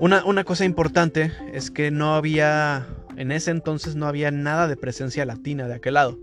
una, 0.00 0.44
cosa 0.44 0.64
importante 0.64 1.32
es 1.52 1.70
que 1.70 1.90
no 1.92 2.14
había, 2.14 2.86
en 3.16 3.30
ese 3.30 3.52
entonces 3.52 3.94
no 3.94 4.06
había 4.06 4.32
nada 4.32 4.66
de 4.66 4.76
presencia 4.76 5.24
latina 5.24 5.68
de 5.68 5.74
aquel 5.74 5.94
lado. 5.94 6.18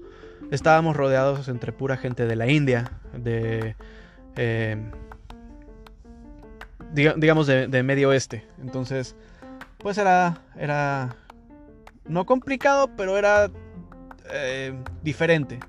Estábamos 0.51 0.97
rodeados 0.97 1.47
entre 1.47 1.71
pura 1.71 1.95
gente 1.95 2.25
de 2.25 2.35
la 2.35 2.50
India, 2.50 3.00
de... 3.13 3.75
Eh, 4.35 4.77
digamos 6.93 7.48
de, 7.48 7.83
Medio 7.83 8.10
Oeste. 8.10 8.45
Entonces, 8.62 9.15
pues 9.77 9.98
era, 9.98 10.41
era 10.57 11.15
no 12.05 12.25
complicado, 12.25 12.89
pero 12.95 13.17
era 13.17 13.50
eh, 14.31 14.74
diferente. 15.03 15.60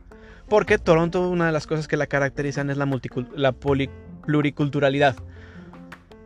Porque 0.49 0.79
Toronto, 0.79 1.29
una 1.29 1.47
de 1.47 1.53
las 1.53 1.67
cosas 1.67 1.89
que 1.89 1.97
la 1.97 2.07
caracterizan 2.07 2.71
es 2.71 2.77
la, 2.77 2.89
la 3.35 3.53
pluriculturalidad. 3.53 5.17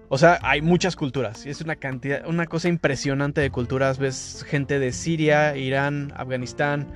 O 0.09 0.19
sea, 0.19 0.38
hay 0.43 0.62
muchas 0.62 0.95
culturas 0.95 1.45
y 1.47 1.50
es 1.50 1.61
una 1.61 1.76
cantidad, 1.76 2.26
una 2.29 2.47
cosa 2.47 2.69
impresionante 2.69 3.41
de 3.41 3.50
culturas. 3.50 3.99
Ves 3.99 4.45
gente 4.49 4.79
de 4.79 4.93
Siria, 4.93 5.57
Irán, 5.57 6.12
Afganistán, 6.17 6.87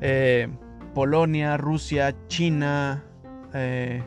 eh, 0.00 0.48
Polonia, 0.92 1.56
Rusia, 1.56 2.14
China, 2.26 3.04
eh, 3.54 4.02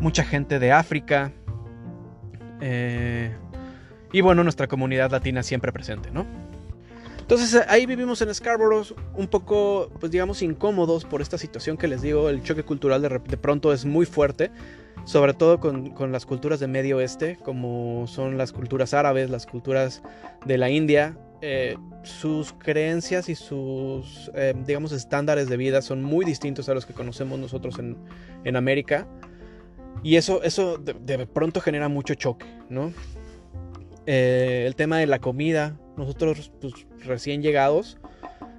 mucha 0.00 0.24
gente 0.24 0.58
de 0.58 0.72
África. 0.72 1.32
Eh, 2.62 3.30
y 4.12 4.20
bueno, 4.22 4.42
nuestra 4.42 4.68
comunidad 4.68 5.10
latina 5.10 5.42
siempre 5.42 5.72
presente, 5.72 6.10
¿no? 6.10 6.24
Entonces 7.18 7.62
ahí 7.68 7.86
vivimos 7.86 8.20
en 8.22 8.34
Scarborough 8.34 8.94
un 9.14 9.26
poco, 9.26 9.90
pues 10.00 10.10
digamos, 10.10 10.42
incómodos 10.42 11.04
por 11.04 11.20
esta 11.20 11.38
situación 11.38 11.76
que 11.76 11.88
les 11.88 12.02
digo, 12.02 12.28
el 12.28 12.42
choque 12.42 12.62
cultural 12.62 13.02
de, 13.02 13.08
de 13.08 13.36
pronto 13.36 13.72
es 13.72 13.84
muy 13.84 14.06
fuerte 14.06 14.50
sobre 15.04 15.34
todo 15.34 15.58
con, 15.58 16.12
las 16.12 16.26
culturas 16.26 16.60
de 16.60 16.68
Medio 16.68 16.98
Oeste, 16.98 17.38
como 17.42 18.06
son 18.06 18.38
las 18.38 18.52
culturas 18.52 18.94
árabes, 18.94 19.30
las 19.30 19.46
culturas 19.46 20.02
de 20.44 20.58
la 20.58 20.70
India. 20.70 21.16
Eh, 21.40 21.76
sus 22.04 22.52
creencias 22.52 23.28
y 23.28 23.34
sus, 23.34 24.30
eh, 24.34 24.54
digamos, 24.64 24.92
estándares 24.92 25.48
de 25.48 25.56
vida 25.56 25.82
son 25.82 26.02
muy 26.02 26.24
distintos 26.24 26.68
a 26.68 26.74
los 26.74 26.86
que 26.86 26.92
conocemos 26.92 27.38
nosotros 27.38 27.80
en, 27.80 28.56
América. 28.56 29.08
Y 30.02 30.16
eso, 30.16 30.42
eso 30.42 30.78
de, 30.78 31.26
pronto 31.26 31.60
genera 31.60 31.88
mucho 31.88 32.14
choque, 32.14 32.46
¿no? 32.68 32.92
Eh, 34.06 34.64
el 34.66 34.74
tema 34.74 34.98
de 34.98 35.06
la 35.06 35.20
comida, 35.20 35.78
nosotros 35.96 36.52
pues, 36.60 36.86
recién 37.04 37.42
llegados, 37.42 37.98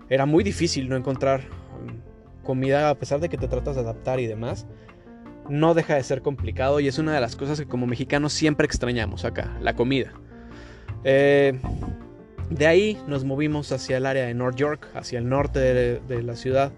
era 0.10 0.26
muy 0.26 0.44
difícil 0.44 0.88
no 0.88 0.96
encontrar 0.96 1.42
um, 1.42 2.44
comida 2.44 2.90
a 2.90 2.96
pesar 2.96 3.20
de 3.20 3.28
que 3.28 3.38
te 3.38 3.48
tratas 3.48 3.76
de 3.76 3.82
adaptar 3.82 4.20
y 4.20 4.28
demás 4.28 4.66
no 5.50 5.74
deja 5.74 5.96
de 5.96 6.04
ser 6.04 6.22
complicado 6.22 6.80
y 6.80 6.88
es 6.88 6.98
una 6.98 7.14
de 7.14 7.22
las 7.22 7.36
cosas 7.36 7.60
que 7.60 7.66
como 7.66 7.88
mexicanos 7.88 8.34
siempre 8.34 8.66
extrañamos 8.66 9.26
acá, 9.26 9.58
la 9.62 9.76
comida. 9.76 10.14
Eh, 11.04 11.60
de 12.50 12.68
ahí 12.68 12.98
nos 13.08 13.24
movimos 13.24 13.72
hacia 13.72 13.98
el 13.98 14.06
área 14.06 14.26
de 14.26 14.34
North 14.34 14.56
York, 14.56 14.88
hacia 14.94 15.20
el 15.20 15.28
norte 15.28 15.60
de, 15.60 16.24
la 16.24 16.36
ciudad. 16.36 16.72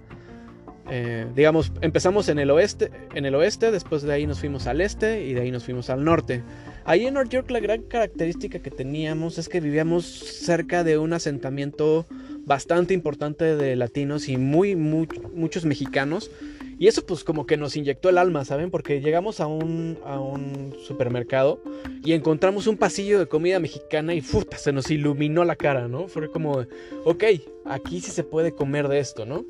Eh, 0.90 1.26
digamos, 1.36 1.72
empezamos 1.82 2.30
en 2.30 2.40
el 2.40 2.52
oeste, 2.52 2.92
en 3.16 3.26
el 3.26 3.36
oeste, 3.36 3.72
después 3.72 4.04
de 4.04 4.14
ahí 4.14 4.28
nos 4.28 4.40
fuimos 4.40 4.68
al 4.68 4.82
este 4.82 5.26
y 5.26 5.34
de 5.34 5.42
ahí 5.42 5.52
nos 5.52 5.64
fuimos 5.64 5.90
al 5.90 6.04
norte. 6.04 6.44
Ahí 6.84 7.08
en 7.08 7.16
North 7.16 7.30
York 7.30 7.50
la 7.50 7.60
gran 7.60 7.82
característica 7.84 8.60
que 8.60 8.70
teníamos 8.70 9.38
es 9.38 9.50
que 9.50 9.60
vivíamos 9.60 10.06
cerca 10.06 10.84
de 10.84 10.98
un 11.00 11.14
asentamiento 11.14 12.06
bastante 12.46 12.94
importante 12.94 13.56
de 13.56 13.76
latinos 13.76 14.30
y 14.30 14.38
muy 14.38 14.76
muchos 14.76 15.66
mexicanos 15.66 16.30
y 16.78 16.88
eso 16.88 17.06
pues 17.06 17.24
como 17.24 17.46
que 17.46 17.58
nos 17.58 17.76
inyectó 17.78 18.10
el 18.10 18.18
alma, 18.18 18.44
¿saben? 18.44 18.70
Porque 18.70 19.00
llegamos 19.00 19.40
a 19.40 19.48
un, 19.48 19.98
a 20.06 20.20
un 20.20 20.76
supermercado 20.86 21.62
y 22.04 22.14
encontramos 22.14 22.68
un 22.68 22.78
pasillo 22.78 23.18
de 23.18 23.28
comida 23.28 23.60
mexicana 23.60 24.14
y 24.14 24.22
¡futa! 24.22 24.58
se 24.58 24.74
nos 24.74 24.92
iluminó 24.92 25.46
la 25.46 25.56
cara, 25.56 25.88
¿no? 25.88 26.08
Fue 26.08 26.30
como, 26.30 26.66
ok, 27.06 27.24
aquí 27.66 28.02
sí 28.02 28.12
se 28.12 28.24
puede 28.24 28.52
comer 28.52 28.90
de 28.90 29.00
esto, 29.00 29.26
¿no? 29.26 29.46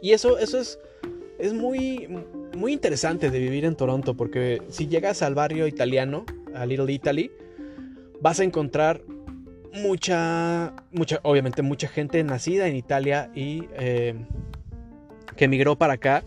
Y 0.00 0.12
eso, 0.12 0.38
eso 0.38 0.58
es, 0.58 0.78
es 1.38 1.52
muy, 1.52 2.08
muy 2.56 2.72
interesante 2.72 3.30
de 3.30 3.38
vivir 3.38 3.64
en 3.64 3.76
Toronto 3.76 4.14
porque 4.14 4.62
si 4.68 4.86
llegas 4.86 5.22
al 5.22 5.34
barrio 5.34 5.66
italiano, 5.66 6.24
a 6.54 6.66
Little 6.66 6.92
Italy, 6.92 7.30
vas 8.20 8.40
a 8.40 8.44
encontrar 8.44 9.02
mucha, 9.72 10.74
mucha, 10.92 11.20
obviamente 11.22 11.62
mucha 11.62 11.88
gente 11.88 12.22
nacida 12.24 12.68
en 12.68 12.76
Italia 12.76 13.30
y... 13.34 13.64
Eh, 13.78 14.14
que 15.38 15.46
emigró 15.46 15.76
para 15.76 15.94
acá. 15.94 16.24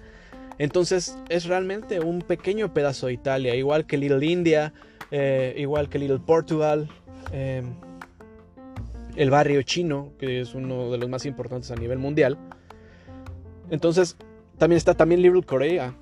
Entonces 0.58 1.18
es 1.30 1.46
realmente 1.46 2.00
un 2.00 2.22
pequeño 2.22 2.74
pedazo 2.74 3.08
de 3.08 3.14
Italia, 3.14 3.54
igual 3.54 3.86
que 3.86 3.98
Little 3.98 4.26
India, 4.26 4.74
eh, 5.12 5.54
igual 5.58 5.90
que 5.90 6.00
Little 6.00 6.20
Portugal, 6.20 6.90
em, 7.32 7.66
el 9.16 9.30
barrio 9.30 9.62
chino, 9.62 10.14
que 10.18 10.42
es 10.42 10.56
uno 10.56 10.90
de 10.90 10.98
los 10.98 11.10
más 11.10 11.26
importantes 11.26 11.70
a 11.70 11.76
nivel 11.76 12.00
mundial. 12.00 12.38
Entonces 13.72 14.18
también 14.60 14.78
está 14.78 14.94
también 14.94 15.24
Little 15.24 15.42
Korea. 15.42 15.96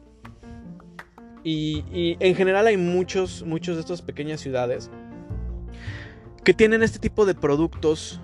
Y, 1.42 2.18
en 2.20 2.36
general 2.36 2.68
hay 2.68 2.76
muchos, 2.76 3.44
muchos 3.44 3.76
de 3.76 3.82
estas 3.82 4.02
pequeñas 4.02 4.42
ciudades 4.42 4.92
que 6.44 6.54
tienen 6.54 6.84
este 6.84 7.00
tipo 7.00 7.26
de 7.26 7.34
productos 7.34 8.20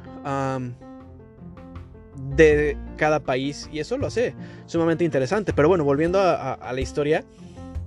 de 2.36 2.78
cada 2.98 3.22
país 3.22 3.70
y 3.72 3.80
eso 3.80 3.98
lo 3.98 4.08
hace 4.08 4.36
sumamente 4.66 5.06
interesante. 5.06 5.54
Pero 5.54 5.70
bueno, 5.70 5.86
volviendo 5.86 6.20
a, 6.20 6.72
la 6.74 6.82
historia, 6.82 7.24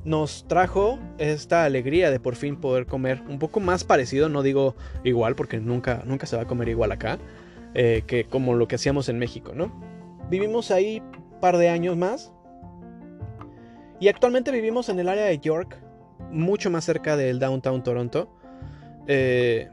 nos 0.04 0.46
trajo 0.48 0.98
esta 1.18 1.64
alegría 1.64 2.10
de 2.10 2.20
por 2.20 2.36
fin 2.36 2.56
poder 2.56 2.86
comer 2.86 3.20
un 3.28 3.38
poco 3.38 3.60
más 3.60 3.84
parecido, 3.84 4.28
no 4.28 4.42
digo 4.42 4.74
igual 5.04 5.34
porque 5.34 5.58
nunca, 5.60 6.02
nunca 6.06 6.26
se 6.26 6.36
va 6.36 6.42
a 6.42 6.46
comer 6.46 6.68
igual 6.68 6.92
acá, 6.92 7.18
eh, 7.74 8.04
que 8.06 8.24
como 8.24 8.54
lo 8.54 8.66
que 8.68 8.76
hacíamos 8.76 9.08
en 9.08 9.18
México, 9.18 9.52
¿no? 9.54 9.70
Vivimos 10.30 10.70
ahí 10.70 11.02
par 11.40 11.56
de 11.56 11.68
años 11.68 11.96
más 11.96 12.32
y 14.00 14.08
actualmente 14.08 14.52
vivimos 14.52 14.88
en 14.88 14.98
el 15.00 15.08
área 15.08 15.24
de 15.24 15.38
York, 15.38 15.76
mucho 16.30 16.70
más 16.70 16.84
cerca 16.84 17.16
del 17.16 17.38
downtown 17.38 17.82
Toronto, 17.82 18.28
eh, 19.06 19.68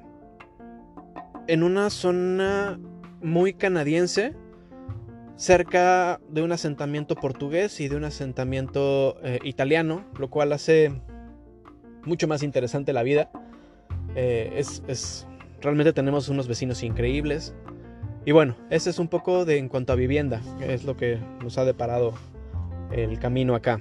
en 1.47 1.61
una 1.61 1.89
zona 1.89 2.79
muy 3.21 3.53
canadiense, 3.53 4.33
cerca 5.35 6.19
de 6.29 6.41
un 6.41 6.51
asentamiento 6.51 7.15
portugués 7.15 7.79
y 7.81 7.87
de 7.87 7.97
un 7.97 8.05
asentamiento 8.05 9.17
eh, 9.23 9.39
italiano, 9.43 10.05
lo 10.17 10.29
cual 10.29 10.53
hace 10.53 10.91
mucho 12.03 12.27
más 12.27 12.41
interesante 12.41 12.93
la 12.93 13.03
vida. 13.03 13.29
Eh, 14.15 14.53
es, 14.55 15.27
realmente 15.61 15.93
tenemos 15.93 16.29
unos 16.29 16.47
vecinos 16.47 16.81
increíbles. 16.81 17.53
Y 18.25 18.31
bueno, 18.31 18.55
ese 18.71 18.89
es 18.89 18.97
un 18.97 19.07
poco 19.07 19.45
de 19.45 19.57
en 19.57 19.69
cuanto 19.69 19.93
a 19.93 19.95
vivienda, 19.95 20.41
es 20.59 20.83
lo 20.83 20.97
que 20.97 21.19
nos 21.43 21.59
ha 21.59 21.65
deparado 21.65 22.13
el 22.91 23.19
camino 23.19 23.53
acá. 23.53 23.79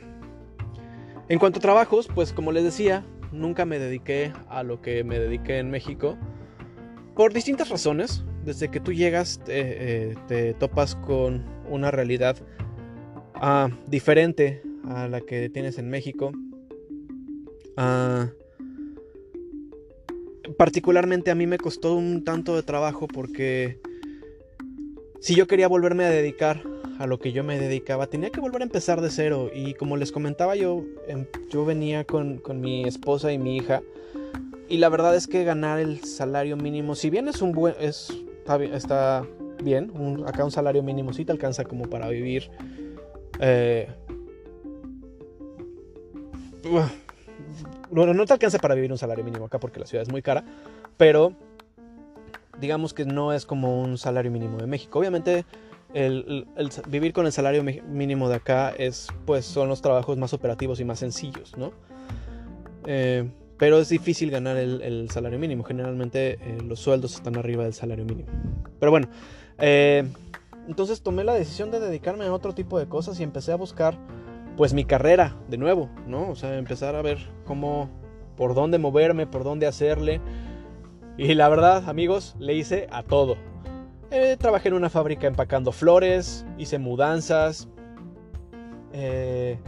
En 1.30 1.38
cuanto 1.38 1.58
a 1.58 1.62
trabajos, 1.62 2.08
pues 2.14 2.34
como 2.34 2.52
les 2.52 2.62
decía, 2.62 3.04
nunca 3.32 3.64
me 3.64 3.78
dediqué 3.78 4.32
a 4.48 4.62
lo 4.62 4.82
que 4.82 5.02
me 5.02 5.18
dediqué 5.18 5.58
en 5.58 5.70
México 5.70 6.18
por 7.16 7.32
distintas 7.32 7.70
razones 7.70 8.22
desde 8.44 8.70
que 8.70 8.80
tú 8.80 8.92
llegas 8.92 9.40
te 9.44 10.12
eh, 10.28 10.54
topas 10.58 10.96
con 10.96 11.44
una 11.70 11.90
realidad 11.90 12.36
ah, 13.34 13.70
diferente 13.86 14.62
a 14.86 15.08
la 15.08 15.22
que 15.22 15.48
tienes 15.48 15.78
en 15.78 15.88
México. 15.88 16.32
Ah, 17.78 18.28
particularmente 20.58 21.30
a 21.30 21.34
mí 21.34 21.46
me 21.46 21.56
costó 21.56 21.94
un 21.94 22.24
tanto 22.24 22.54
de 22.54 22.62
trabajo 22.62 23.08
porque 23.08 23.80
si 25.24 25.34
yo 25.34 25.46
quería 25.46 25.68
volverme 25.68 26.04
a 26.04 26.10
dedicar 26.10 26.60
a 26.98 27.06
lo 27.06 27.18
que 27.18 27.32
yo 27.32 27.42
me 27.44 27.58
dedicaba, 27.58 28.08
tenía 28.08 28.28
que 28.28 28.40
volver 28.40 28.60
a 28.60 28.64
empezar 28.64 29.00
de 29.00 29.08
cero. 29.08 29.50
Y 29.54 29.72
como 29.72 29.96
les 29.96 30.12
comentaba, 30.12 30.54
yo, 30.54 30.84
em, 31.08 31.24
yo 31.48 31.64
venía 31.64 32.04
con, 32.04 32.36
con 32.36 32.60
mi 32.60 32.84
esposa 32.84 33.32
y 33.32 33.38
mi 33.38 33.56
hija. 33.56 33.80
Y 34.68 34.76
la 34.76 34.90
verdad 34.90 35.16
es 35.16 35.26
que 35.26 35.42
ganar 35.42 35.80
el 35.80 36.04
salario 36.04 36.58
mínimo, 36.58 36.94
si 36.94 37.08
bien 37.08 37.26
es 37.28 37.40
un 37.40 37.52
buen, 37.52 37.74
es 37.80 38.12
está, 38.36 39.26
bien. 39.62 39.90
acá 40.26 40.44
un 40.44 40.50
salario 40.50 40.82
mínimo 40.82 41.14
sí 41.14 41.24
te 41.24 41.32
alcanza 41.32 41.64
como 41.64 41.88
para 41.88 42.06
vivir. 42.10 42.50
Eh, 43.40 43.88
no 47.90 48.26
te 48.26 48.32
alcanza 48.34 48.58
para 48.58 48.74
vivir 48.74 48.92
un 48.92 48.98
salario 48.98 49.24
mínimo 49.24 49.46
acá 49.46 49.58
porque 49.58 49.80
la 49.80 49.86
ciudad 49.86 50.02
es 50.02 50.12
muy 50.12 50.20
cara. 50.20 50.44
Pero 50.98 51.32
digamos 52.64 52.94
que 52.94 53.04
no 53.04 53.34
es 53.34 53.44
como 53.44 53.82
un 53.82 53.98
salario 53.98 54.30
mínimo 54.30 54.56
de 54.56 54.66
México. 54.66 54.98
Obviamente 54.98 55.44
el, 55.92 56.46
vivir 56.88 57.12
con 57.12 57.26
el 57.26 57.32
salario 57.32 57.62
mínimo 57.62 58.30
de 58.30 58.36
acá 58.36 58.70
es, 58.70 59.08
pues, 59.26 59.44
son 59.44 59.68
los 59.68 59.82
trabajos 59.82 60.16
más 60.16 60.32
operativos 60.32 60.80
y 60.80 60.84
más 60.84 60.98
sencillos, 60.98 61.56
¿no? 61.58 61.72
Eh, 62.86 63.28
pero 63.58 63.78
es 63.78 63.90
difícil 63.90 64.30
ganar 64.30 64.56
el, 64.56 65.10
salario 65.10 65.38
mínimo. 65.38 65.62
Generalmente 65.62 66.38
eh, 66.40 66.58
los 66.66 66.80
sueldos 66.80 67.14
están 67.14 67.36
arriba 67.36 67.64
del 67.64 67.74
salario 67.74 68.06
mínimo. 68.06 68.30
Pero 68.80 68.90
bueno, 68.90 69.08
eh, 69.58 70.08
entonces 70.66 71.02
tomé 71.02 71.22
la 71.22 71.34
decisión 71.34 71.70
de 71.70 71.80
dedicarme 71.80 72.24
a 72.24 72.32
otro 72.32 72.54
tipo 72.54 72.78
de 72.78 72.88
cosas 72.88 73.20
y 73.20 73.22
empecé 73.22 73.52
a 73.52 73.56
buscar, 73.56 73.98
pues, 74.56 74.72
mi 74.72 74.86
carrera 74.86 75.36
de 75.50 75.58
nuevo, 75.58 75.90
¿no? 76.06 76.30
O 76.30 76.34
sea, 76.34 76.56
empezar 76.56 76.96
a 76.96 77.02
ver 77.02 77.18
cómo, 77.44 77.90
por 78.38 78.54
dónde 78.54 78.78
moverme, 78.78 79.26
por 79.26 79.44
dónde 79.44 79.66
hacerle. 79.66 80.22
Y 81.16 81.34
la 81.34 81.48
verdad, 81.48 81.88
amigos, 81.88 82.34
le 82.38 82.54
hice 82.54 82.88
a 82.90 83.02
todo. 83.02 83.36
Eh, 84.10 84.36
trabajé 84.38 84.68
en 84.68 84.74
una 84.74 84.90
fábrica 84.90 85.26
empacando 85.26 85.70
flores, 85.70 86.44
hice 86.58 86.78
mudanzas, 86.78 87.68
eh, 88.92 89.58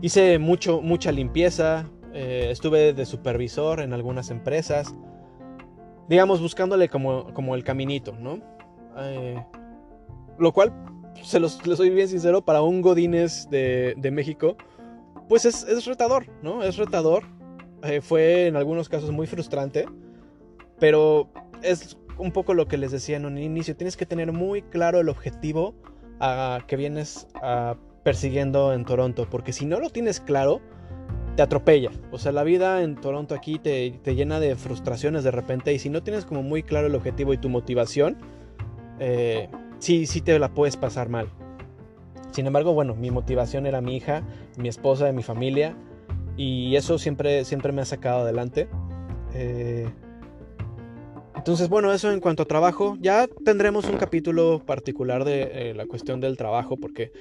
hice 0.00 0.38
mucho, 0.38 0.80
mucha 0.80 1.12
limpieza, 1.12 1.86
eh, 2.12 2.48
estuve 2.50 2.92
de 2.92 3.06
supervisor 3.06 3.80
en 3.80 3.92
algunas 3.92 4.30
empresas, 4.30 4.94
digamos 6.08 6.40
buscándole 6.40 6.88
como, 6.88 7.32
como 7.34 7.54
el 7.54 7.64
caminito, 7.64 8.16
¿no? 8.18 8.40
lo 10.38 10.52
cual, 10.52 10.72
se 11.20 11.40
los, 11.40 11.60
soy 11.74 11.90
bien 11.90 12.08
sincero, 12.08 12.44
para 12.44 12.62
un 12.62 12.82
Godínez 12.82 13.48
de, 13.50 13.94
de 13.96 14.10
México, 14.12 14.56
pues 15.28 15.44
es, 15.44 15.64
es, 15.64 15.84
retador, 15.84 16.26
¿no? 16.42 16.62
Es 16.62 16.76
retador. 16.76 17.24
fue 18.02 18.46
en 18.46 18.54
algunos 18.56 18.88
casos 18.88 19.10
muy 19.10 19.26
frustrante, 19.26 19.86
pero 20.84 21.30
es 21.62 21.96
un 22.18 22.30
poco 22.30 22.52
lo 22.52 22.68
que 22.68 22.76
les 22.76 22.92
decía 22.92 23.16
en 23.16 23.24
un 23.24 23.38
inicio, 23.38 23.74
tienes 23.74 23.96
que 23.96 24.04
tener 24.04 24.32
muy 24.32 24.60
claro 24.60 25.00
el 25.00 25.08
objetivo 25.08 25.74
que 26.66 26.76
vienes 26.76 27.26
persiguiendo 28.02 28.74
en 28.74 28.84
Toronto, 28.84 29.26
porque 29.30 29.54
si 29.54 29.64
no 29.64 29.80
lo 29.80 29.88
tienes 29.88 30.20
claro, 30.20 30.60
te 31.36 31.42
atropella. 31.42 31.90
O 32.12 32.18
sea, 32.18 32.32
la 32.32 32.44
vida 32.44 32.82
en 32.82 32.96
Toronto 32.96 33.34
aquí 33.34 33.58
te, 33.58 33.98
llena 34.04 34.40
de 34.40 34.56
frustraciones 34.56 35.24
de 35.24 35.30
repente 35.30 35.72
y 35.72 35.78
si 35.78 35.88
no 35.88 36.02
tienes 36.02 36.26
como 36.26 36.42
muy 36.42 36.62
claro 36.62 36.88
el 36.88 36.94
objetivo 36.94 37.32
y 37.32 37.38
tu 37.38 37.48
motivación, 37.48 38.18
eh, 39.00 39.48
sí, 39.78 40.04
sí 40.04 40.20
te 40.20 40.38
la 40.38 40.52
puedes 40.52 40.76
pasar 40.76 41.08
mal. 41.08 41.30
Sin 42.32 42.46
embargo, 42.46 42.74
bueno, 42.74 42.94
mi 42.94 43.10
motivación 43.10 43.64
era 43.64 43.80
mi 43.80 43.96
hija, 43.96 44.22
mi 44.58 44.68
esposa, 44.68 45.10
mi 45.12 45.22
familia 45.22 45.78
y 46.36 46.76
eso 46.76 46.98
siempre, 46.98 47.46
siempre 47.46 47.72
me 47.72 47.80
ha 47.80 47.86
sacado 47.86 48.20
adelante. 48.20 48.68
Eh, 49.32 49.88
entonces, 51.44 51.68
bueno, 51.68 51.92
eso 51.92 52.10
en 52.10 52.20
cuanto 52.20 52.44
a 52.44 52.46
trabajo, 52.46 52.96
ya 53.02 53.28
tendremos 53.44 53.84
un 53.84 53.98
capítulo 53.98 54.62
particular 54.64 55.26
de 55.26 55.42
eh, 55.52 55.74
la 55.74 55.84
cuestión 55.84 56.18
del 56.18 56.38
trabajo, 56.38 56.78
porque 56.78 57.12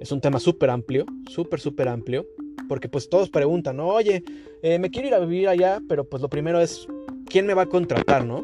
es 0.00 0.10
un 0.10 0.22
tema 0.22 0.40
súper 0.40 0.70
amplio, 0.70 1.04
súper, 1.28 1.60
súper 1.60 1.86
amplio, 1.88 2.24
porque 2.66 2.88
pues 2.88 3.10
todos 3.10 3.28
preguntan, 3.28 3.76
¿no? 3.76 3.88
Oye, 3.88 4.24
eh, 4.62 4.78
me 4.78 4.88
quiero 4.88 5.08
ir 5.08 5.14
a 5.14 5.18
vivir 5.18 5.48
allá, 5.48 5.82
pero 5.86 6.04
pues 6.04 6.22
lo 6.22 6.30
primero 6.30 6.58
es, 6.62 6.86
¿quién 7.26 7.44
me 7.44 7.52
va 7.52 7.64
a 7.64 7.66
contratar, 7.66 8.24
no? 8.24 8.42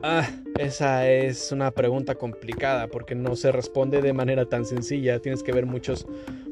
Ah, 0.00 0.30
esa 0.56 1.10
es 1.10 1.50
una 1.50 1.72
pregunta 1.72 2.14
complicada 2.14 2.86
porque 2.86 3.16
no 3.16 3.34
se 3.34 3.50
responde 3.50 4.00
de 4.00 4.12
manera 4.12 4.46
tan 4.46 4.64
sencilla. 4.64 5.18
Tienes 5.18 5.42
que 5.42 5.50
ver 5.50 5.66
muchos, 5.66 6.06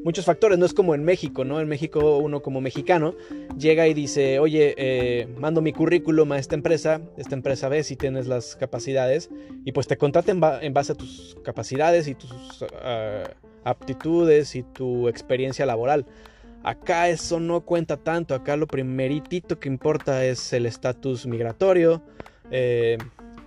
muchos 0.04 0.24
factores. 0.24 0.58
No 0.58 0.66
es 0.66 0.74
como 0.74 0.94
en 0.94 1.04
México, 1.04 1.44
¿no? 1.44 1.60
En 1.60 1.68
México 1.68 2.18
uno 2.18 2.42
como 2.42 2.60
mexicano 2.60 3.14
llega 3.58 3.86
y 3.88 3.94
dice, 3.94 4.38
oye, 4.38 4.74
eh, 4.76 5.28
mando 5.38 5.62
mi 5.62 5.72
currículum 5.72 6.32
a 6.32 6.38
esta 6.38 6.54
empresa. 6.54 7.00
Esta 7.16 7.34
empresa 7.34 7.68
ve 7.68 7.82
si 7.82 7.96
tienes 7.96 8.26
las 8.26 8.56
capacidades 8.56 9.30
y 9.64 9.72
pues 9.72 9.86
te 9.86 9.96
contrata 9.96 10.32
en, 10.32 10.72
base 10.74 10.92
a 10.92 10.94
tus 10.94 11.36
capacidades 11.44 12.08
y 12.08 12.14
tus 12.14 12.64
ah, 12.82 13.24
aptitudes 13.64 14.54
y 14.56 14.62
tu 14.62 15.08
experiencia 15.08 15.66
laboral. 15.66 16.06
Acá 16.62 17.08
eso 17.08 17.40
no 17.40 17.62
cuenta 17.62 17.96
tanto. 17.96 18.34
Acá 18.34 18.56
lo 18.56 18.66
primeritito 18.66 19.58
que 19.58 19.68
importa 19.68 20.24
es 20.24 20.52
el 20.52 20.66
estatus 20.66 21.26
migratorio. 21.26 22.02
Eh, 22.50 22.98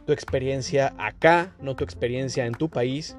tu 0.06 0.13
experiencia 0.13 0.94
acá, 0.98 1.54
no 1.62 1.76
tu 1.76 1.84
experiencia 1.84 2.46
en 2.46 2.54
tu 2.54 2.70
país. 2.70 3.16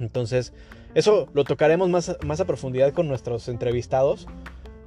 Entonces, 0.00 0.52
eso 0.96 1.28
lo 1.34 1.44
tocaremos 1.44 1.90
más, 1.90 2.16
más 2.24 2.40
a 2.40 2.46
profundidad 2.46 2.94
con 2.94 3.06
nuestros 3.06 3.48
entrevistados, 3.48 4.26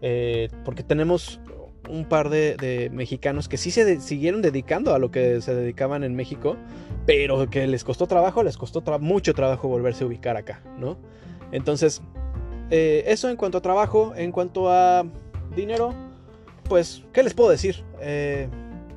eh, 0.02 0.50
porque 0.66 0.82
tenemos 0.82 1.40
un 1.88 2.06
par 2.06 2.32
de, 2.32 2.90
mexicanos 2.92 3.48
que 3.48 3.58
sí 3.58 3.70
se 3.70 4.02
siguieron 4.02 4.42
dedicando 4.42 4.96
a 4.96 4.98
lo 4.98 5.12
que 5.12 5.40
se 5.42 5.54
dedicaban 5.54 6.04
en 6.04 6.16
México, 6.16 6.58
pero 7.06 7.48
que 7.48 7.68
les 7.68 7.84
costó 7.84 8.08
trabajo, 8.08 8.42
les 8.42 8.58
costó 8.58 8.82
mucho 9.00 9.36
trabajo 9.36 9.68
volverse 9.68 10.04
a 10.04 10.08
ubicar 10.08 10.36
acá, 10.36 10.64
¿no? 10.80 10.98
Entonces, 11.52 12.02
eh, 12.72 13.04
eso 13.06 13.30
en 13.30 13.36
cuanto 13.36 13.60
a 13.60 13.62
trabajo, 13.62 14.14
en 14.16 14.32
cuanto 14.32 14.72
a 14.72 15.06
dinero, 15.56 15.94
pues, 16.68 17.04
¿qué 17.14 17.22
les 17.22 17.36
puedo 17.36 17.52
decir? 17.52 17.84
Eh, 18.02 18.50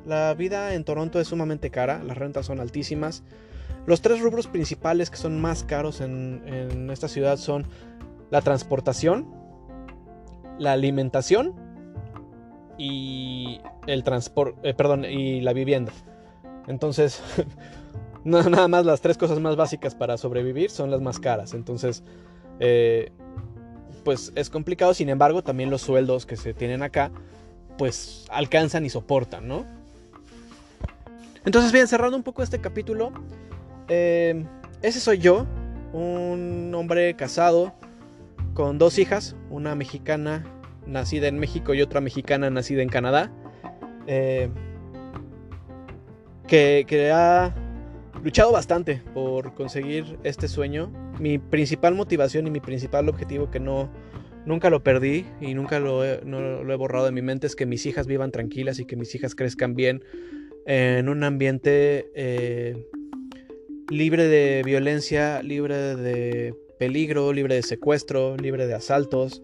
la 0.07 0.33
vida 0.33 0.73
en 0.73 0.83
Toronto 0.83 1.19
es 1.19 1.27
sumamente 1.27 1.69
cara, 1.69 2.01
las 2.03 2.17
rentas 2.17 2.47
son 2.47 2.59
altísimas. 2.59 3.21
Los 3.85 4.01
tres 4.01 4.21
rubros 4.21 4.47
principales 4.47 5.09
que 5.09 5.17
son 5.17 5.41
más 5.41 5.63
caros 5.63 6.01
en, 6.01 6.89
esta 6.91 7.07
ciudad 7.07 7.37
son 7.37 7.65
la 8.29 8.41
transportación, 8.41 9.27
la 10.57 10.71
alimentación 10.71 11.53
y 12.77 13.59
el 13.87 14.03
transporte, 14.03 14.69
eh, 14.69 14.73
perdón, 14.73 15.05
y 15.05 15.41
la 15.41 15.53
vivienda. 15.53 15.91
Entonces, 16.67 17.21
nada 18.23 18.67
más 18.67 18.85
las 18.85 19.01
tres 19.01 19.17
cosas 19.17 19.39
más 19.39 19.55
básicas 19.55 19.95
para 19.95 20.17
sobrevivir 20.17 20.69
son 20.69 20.89
las 20.89 21.01
más 21.01 21.19
caras. 21.19 21.53
Entonces, 21.53 22.03
eh, 22.59 23.11
pues 24.03 24.31
es 24.35 24.49
complicado. 24.49 24.93
Sin 24.93 25.09
embargo, 25.09 25.43
también 25.43 25.69
los 25.69 25.81
sueldos 25.81 26.25
que 26.25 26.37
se 26.37 26.53
tienen 26.53 26.83
acá, 26.83 27.11
pues 27.77 28.25
alcanzan 28.29 28.85
y 28.85 28.89
soportan, 28.89 29.47
¿no? 29.47 29.65
Entonces, 31.45 31.73
bien, 31.73 31.87
cerrando 31.87 32.15
un 32.15 32.23
poco 32.23 32.41
este 32.41 32.61
capítulo, 32.61 33.11
eh, 33.95 34.45
ese 34.81 34.99
soy 34.99 35.19
yo, 35.19 35.45
un 35.93 36.73
hombre 36.75 37.15
casado 37.15 37.73
con 38.55 38.77
dos 38.79 38.97
hijas, 38.97 39.35
una 39.49 39.75
mexicana 39.75 40.43
nacida 40.87 41.27
en 41.27 41.37
México 41.37 41.73
y 41.73 41.81
otra 41.81 42.01
mexicana 42.01 42.49
nacida 42.49 42.81
en 42.81 42.89
Canadá, 42.89 43.31
eh, 44.07 44.49
que, 46.47 47.11
ha 47.13 47.53
luchado 48.23 48.51
bastante 48.51 49.01
por 49.13 49.53
conseguir 49.53 50.17
este 50.23 50.47
sueño. 50.47 50.91
Mi 51.19 51.37
principal 51.37 51.93
motivación 51.93 52.47
y 52.47 52.51
mi 52.51 52.59
principal 52.59 53.09
objetivo 53.09 53.51
que 53.51 53.59
no... 53.59 53.89
Nunca 54.45 54.69
lo 54.69 54.83
perdí 54.83 55.25
y 55.39 55.53
nunca 55.53 55.79
lo 55.79 56.03
lo 56.03 56.73
he 56.73 56.75
borrado 56.75 57.05
de 57.05 57.13
mi 57.13 57.21
mente 57.21 57.47
es 57.47 57.55
que 57.55 57.65
mis 57.65 57.85
hijas 57.85 58.07
vivan 58.07 58.29
tranquilas 58.29 58.77
y 58.77 58.83
que 58.83 58.97
mis 58.97 59.15
hijas 59.15 59.35
crezcan 59.35 59.73
bien 59.73 60.03
en 60.65 61.09
un 61.09 61.23
ambiente 61.23 62.11
eh, 62.13 62.85
libre 63.89 64.27
de 64.27 64.61
violencia, 64.63 65.41
libre 65.43 65.95
de 65.95 66.55
peligro, 66.77 67.33
libre 67.33 67.55
de 67.55 67.63
secuestro, 67.63 68.37
libre 68.37 68.67
de 68.67 68.73
asaltos. 68.73 69.41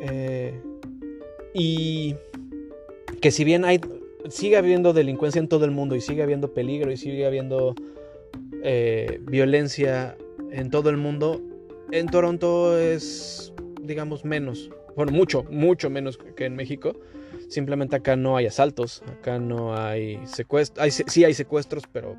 Eh, 0.00 0.60
y 1.54 2.14
que 3.20 3.30
si 3.30 3.44
bien 3.44 3.64
hay, 3.64 3.80
sigue 4.28 4.56
habiendo 4.56 4.92
delincuencia 4.92 5.40
en 5.40 5.48
todo 5.48 5.64
el 5.64 5.70
mundo 5.70 5.96
y 5.96 6.00
sigue 6.00 6.22
habiendo 6.22 6.52
peligro 6.52 6.92
y 6.92 6.96
sigue 6.96 7.26
habiendo 7.26 7.74
eh, 8.62 9.20
violencia 9.22 10.16
en 10.50 10.70
todo 10.70 10.90
el 10.90 10.96
mundo, 10.96 11.40
en 11.90 12.06
Toronto 12.06 12.78
es, 12.78 13.52
digamos, 13.82 14.24
menos. 14.24 14.70
Bueno, 14.96 15.12
mucho, 15.12 15.44
mucho 15.50 15.90
menos 15.90 16.18
que 16.18 16.44
en 16.44 16.56
México. 16.56 16.94
Simplemente 17.48 17.96
acá 17.96 18.14
no 18.16 18.36
hay 18.36 18.46
asaltos, 18.46 19.02
acá 19.06 19.38
no 19.38 19.74
hay 19.74 20.18
secuestros. 20.26 21.02
sí 21.06 21.24
hay 21.24 21.32
secuestros, 21.32 21.84
pero 21.90 22.16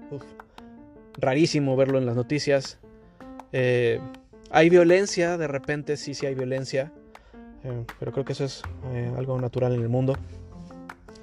rarísimo 1.19 1.75
verlo 1.75 1.97
en 1.97 2.05
las 2.05 2.15
noticias. 2.15 2.79
Eh, 3.51 3.99
hay 4.51 4.69
violencia, 4.69 5.37
de 5.37 5.47
repente 5.47 5.97
sí, 5.97 6.13
sí 6.13 6.25
hay 6.25 6.35
violencia. 6.35 6.91
Eh, 7.63 7.85
pero 7.99 8.11
creo 8.11 8.25
que 8.25 8.33
eso 8.33 8.45
es 8.45 8.63
eh, 8.93 9.11
algo 9.17 9.39
natural 9.39 9.73
en 9.73 9.81
el 9.81 9.89
mundo, 9.89 10.15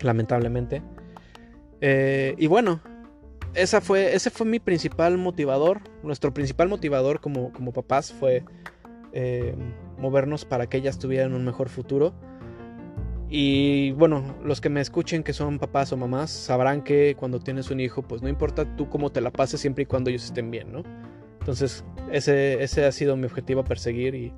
lamentablemente. 0.01 0.83
y 1.81 2.47
bueno, 2.47 2.81
esa 3.55 3.81
fue, 3.81 4.15
ese 4.15 4.31
fue 4.31 4.47
mi 4.47 4.59
principal 4.59 5.19
motivador. 5.19 5.81
Nuestro 6.03 6.35
principal 6.35 6.69
motivador 6.69 7.21
como, 7.21 7.53
como 7.53 7.73
papás 7.73 8.13
fue 8.13 8.45
movernos 9.99 10.45
para 10.45 10.67
que 10.67 10.77
ellas 10.77 10.99
tuvieran 10.99 11.33
un 11.33 11.45
mejor 11.45 11.71
futuro. 11.71 12.13
Y 13.29 13.91
bueno, 13.93 14.37
los 14.45 14.61
que 14.61 14.69
me 14.69 14.81
escuchen 14.81 15.23
que 15.23 15.33
son 15.33 15.59
papás 15.59 15.93
o 15.93 15.97
mamás 15.97 16.31
sabrán 16.31 16.83
que 16.83 17.17
cuando 17.19 17.41
tienes 17.41 17.71
un 17.71 17.81
hijo, 17.81 18.03
pues 18.03 18.23
no 18.23 18.29
importa 18.29 18.77
tú 18.77 18.89
cómo 18.89 19.11
te 19.11 19.21
la 19.21 19.31
pases 19.31 19.61
siempre 19.61 19.83
y 19.83 19.87
cuando 19.87 20.11
ellos 20.11 20.25
estén 20.25 20.51
bien, 20.51 20.73
¿no? 20.73 20.83
Entonces, 21.41 21.85
ese, 22.13 22.63
ese 22.63 22.85
ha 22.85 22.93
sido 22.93 23.17
mi 23.17 23.25
objetivo 23.27 23.61
a 23.61 23.65
perseguir 23.65 24.15
y 24.15 24.33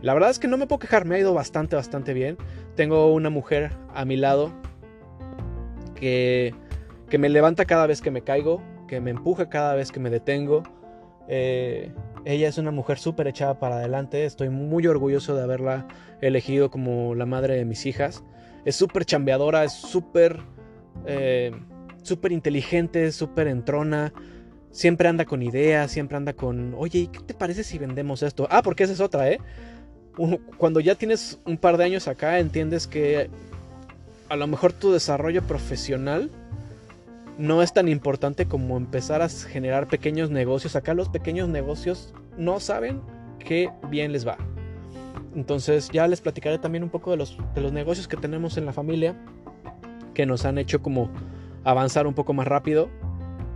la 0.00 0.12
verdad 0.14 0.30
es 0.30 0.38
que 0.38 0.48
no 0.48 0.56
me 0.56 0.66
puedo 0.66 0.80
quejar, 0.80 1.06
me 1.06 1.16
ha 1.16 1.18
ido 1.18 1.32
bastante, 1.32 1.76
bastante 1.76 2.12
bien. 2.12 2.36
Tengo 2.76 3.12
una 3.12 3.30
mujer 3.30 3.72
a 3.94 4.04
mi 4.04 4.16
lado 4.16 4.52
que, 5.94 6.54
que 7.08 7.18
me 7.18 7.28
levanta 7.28 7.64
cada 7.64 7.86
vez 7.86 8.02
que 8.02 8.10
me 8.10 8.22
caigo, 8.22 8.62
que 8.86 9.00
me 9.00 9.10
empuja 9.10 9.48
cada 9.48 9.74
vez 9.74 9.92
que 9.92 10.00
me 10.00 10.10
detengo. 10.10 10.62
Eh, 11.28 11.92
ella 12.24 12.48
es 12.48 12.58
una 12.58 12.70
mujer 12.70 12.98
súper 12.98 13.26
echada 13.26 13.58
para 13.58 13.76
adelante, 13.76 14.24
estoy 14.24 14.48
muy 14.48 14.86
orgulloso 14.86 15.34
de 15.34 15.42
haberla 15.42 15.86
elegido 16.20 16.70
como 16.70 17.14
la 17.14 17.26
madre 17.26 17.56
de 17.56 17.64
mis 17.64 17.86
hijas. 17.86 18.22
Es 18.64 18.76
súper 18.76 19.04
chambeadora, 19.04 19.64
es 19.64 19.72
súper... 19.72 20.40
Eh, 21.06 21.52
súper 22.04 22.32
inteligente, 22.32 23.10
súper 23.12 23.48
entrona. 23.48 24.12
Siempre 24.70 25.08
anda 25.08 25.24
con 25.24 25.42
ideas, 25.42 25.90
siempre 25.90 26.16
anda 26.16 26.32
con, 26.32 26.74
oye, 26.76 27.08
qué 27.10 27.20
te 27.20 27.34
parece 27.34 27.64
si 27.64 27.78
vendemos 27.78 28.22
esto? 28.22 28.46
Ah, 28.50 28.62
porque 28.62 28.84
esa 28.84 28.92
es 28.92 29.00
otra, 29.00 29.30
¿eh? 29.30 29.38
Cuando 30.58 30.80
ya 30.80 30.94
tienes 30.94 31.40
un 31.44 31.58
par 31.58 31.76
de 31.76 31.84
años 31.84 32.06
acá, 32.06 32.38
entiendes 32.38 32.86
que 32.86 33.30
a 34.28 34.36
lo 34.36 34.46
mejor 34.46 34.72
tu 34.72 34.92
desarrollo 34.92 35.42
profesional 35.42 36.30
no 37.38 37.62
es 37.62 37.72
tan 37.72 37.88
importante 37.88 38.46
como 38.46 38.76
empezar 38.76 39.22
a 39.22 39.28
generar 39.28 39.88
pequeños 39.88 40.30
negocios. 40.30 40.76
Acá 40.76 40.94
los 40.94 41.08
pequeños 41.08 41.48
negocios 41.48 42.14
no 42.36 42.60
saben 42.60 43.00
qué 43.38 43.70
bien 43.90 44.12
les 44.12 44.26
va. 44.26 44.36
Entonces 45.34 45.90
ya 45.92 46.06
les 46.06 46.20
platicaré 46.20 46.58
también 46.58 46.84
un 46.84 46.90
poco 46.90 47.10
de 47.10 47.16
los, 47.16 47.36
de 47.54 47.60
los 47.60 47.72
negocios 47.72 48.06
que 48.06 48.16
tenemos 48.16 48.56
en 48.56 48.66
la 48.66 48.72
familia 48.72 49.16
que 50.14 50.26
nos 50.26 50.44
han 50.44 50.58
hecho 50.58 50.80
como 50.80 51.10
avanzar 51.64 52.06
un 52.06 52.14
poco 52.14 52.32
más 52.32 52.46
rápido. 52.46 52.88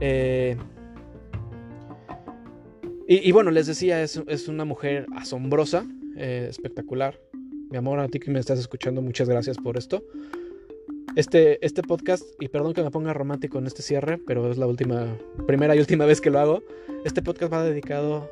Eh, 0.01 0.57
y, 3.11 3.33
bueno, 3.33 3.51
les 3.51 3.67
decía, 3.67 4.03
es, 4.03 4.49
una 4.49 4.67
mujer 4.67 5.07
asombrosa, 5.17 5.87
eh, 6.17 6.47
espectacular. 6.51 7.19
Mi 7.71 7.79
amor, 7.79 8.01
a 8.01 8.09
ti 8.09 8.19
que 8.19 8.31
me 8.31 8.39
estás 8.39 8.59
escuchando, 8.59 9.01
muchas 9.01 9.31
gracias 9.31 9.57
por 9.57 9.79
esto. 9.79 10.05
Este, 11.19 11.59
este 11.67 11.83
podcast, 11.83 12.23
y 12.39 12.47
perdón 12.47 12.75
que 12.75 12.83
me 12.85 12.93
ponga 12.93 13.13
romántico 13.13 13.59
en 13.59 13.67
este 13.67 13.83
cierre, 13.83 14.19
pero 14.25 14.49
es 14.53 14.57
la 14.57 14.69
última, 14.69 15.19
primera 15.49 15.75
y 15.75 15.81
última 15.81 16.05
vez 16.05 16.21
que 16.21 16.31
lo 16.31 16.39
hago. 16.39 16.63
Este 17.05 17.23
podcast 17.23 17.53
va 17.53 17.65
dedicado 17.65 18.31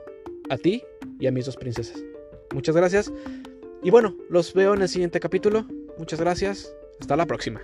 a 0.50 0.56
ti 0.56 0.84
y 1.18 1.26
a 1.26 1.32
mis 1.32 1.46
dos 1.46 1.56
princesas. 1.56 2.00
Muchas 2.54 2.76
gracias. 2.76 3.12
Y 3.82 3.90
bueno, 3.90 4.14
los 4.30 4.54
veo 4.54 4.72
en 4.72 4.82
el 4.82 4.88
siguiente 4.88 5.18
capítulo. 5.18 5.66
Muchas 5.98 6.20
gracias. 6.20 6.72
Hasta 7.00 7.16
la 7.16 7.26
próxima. 7.26 7.60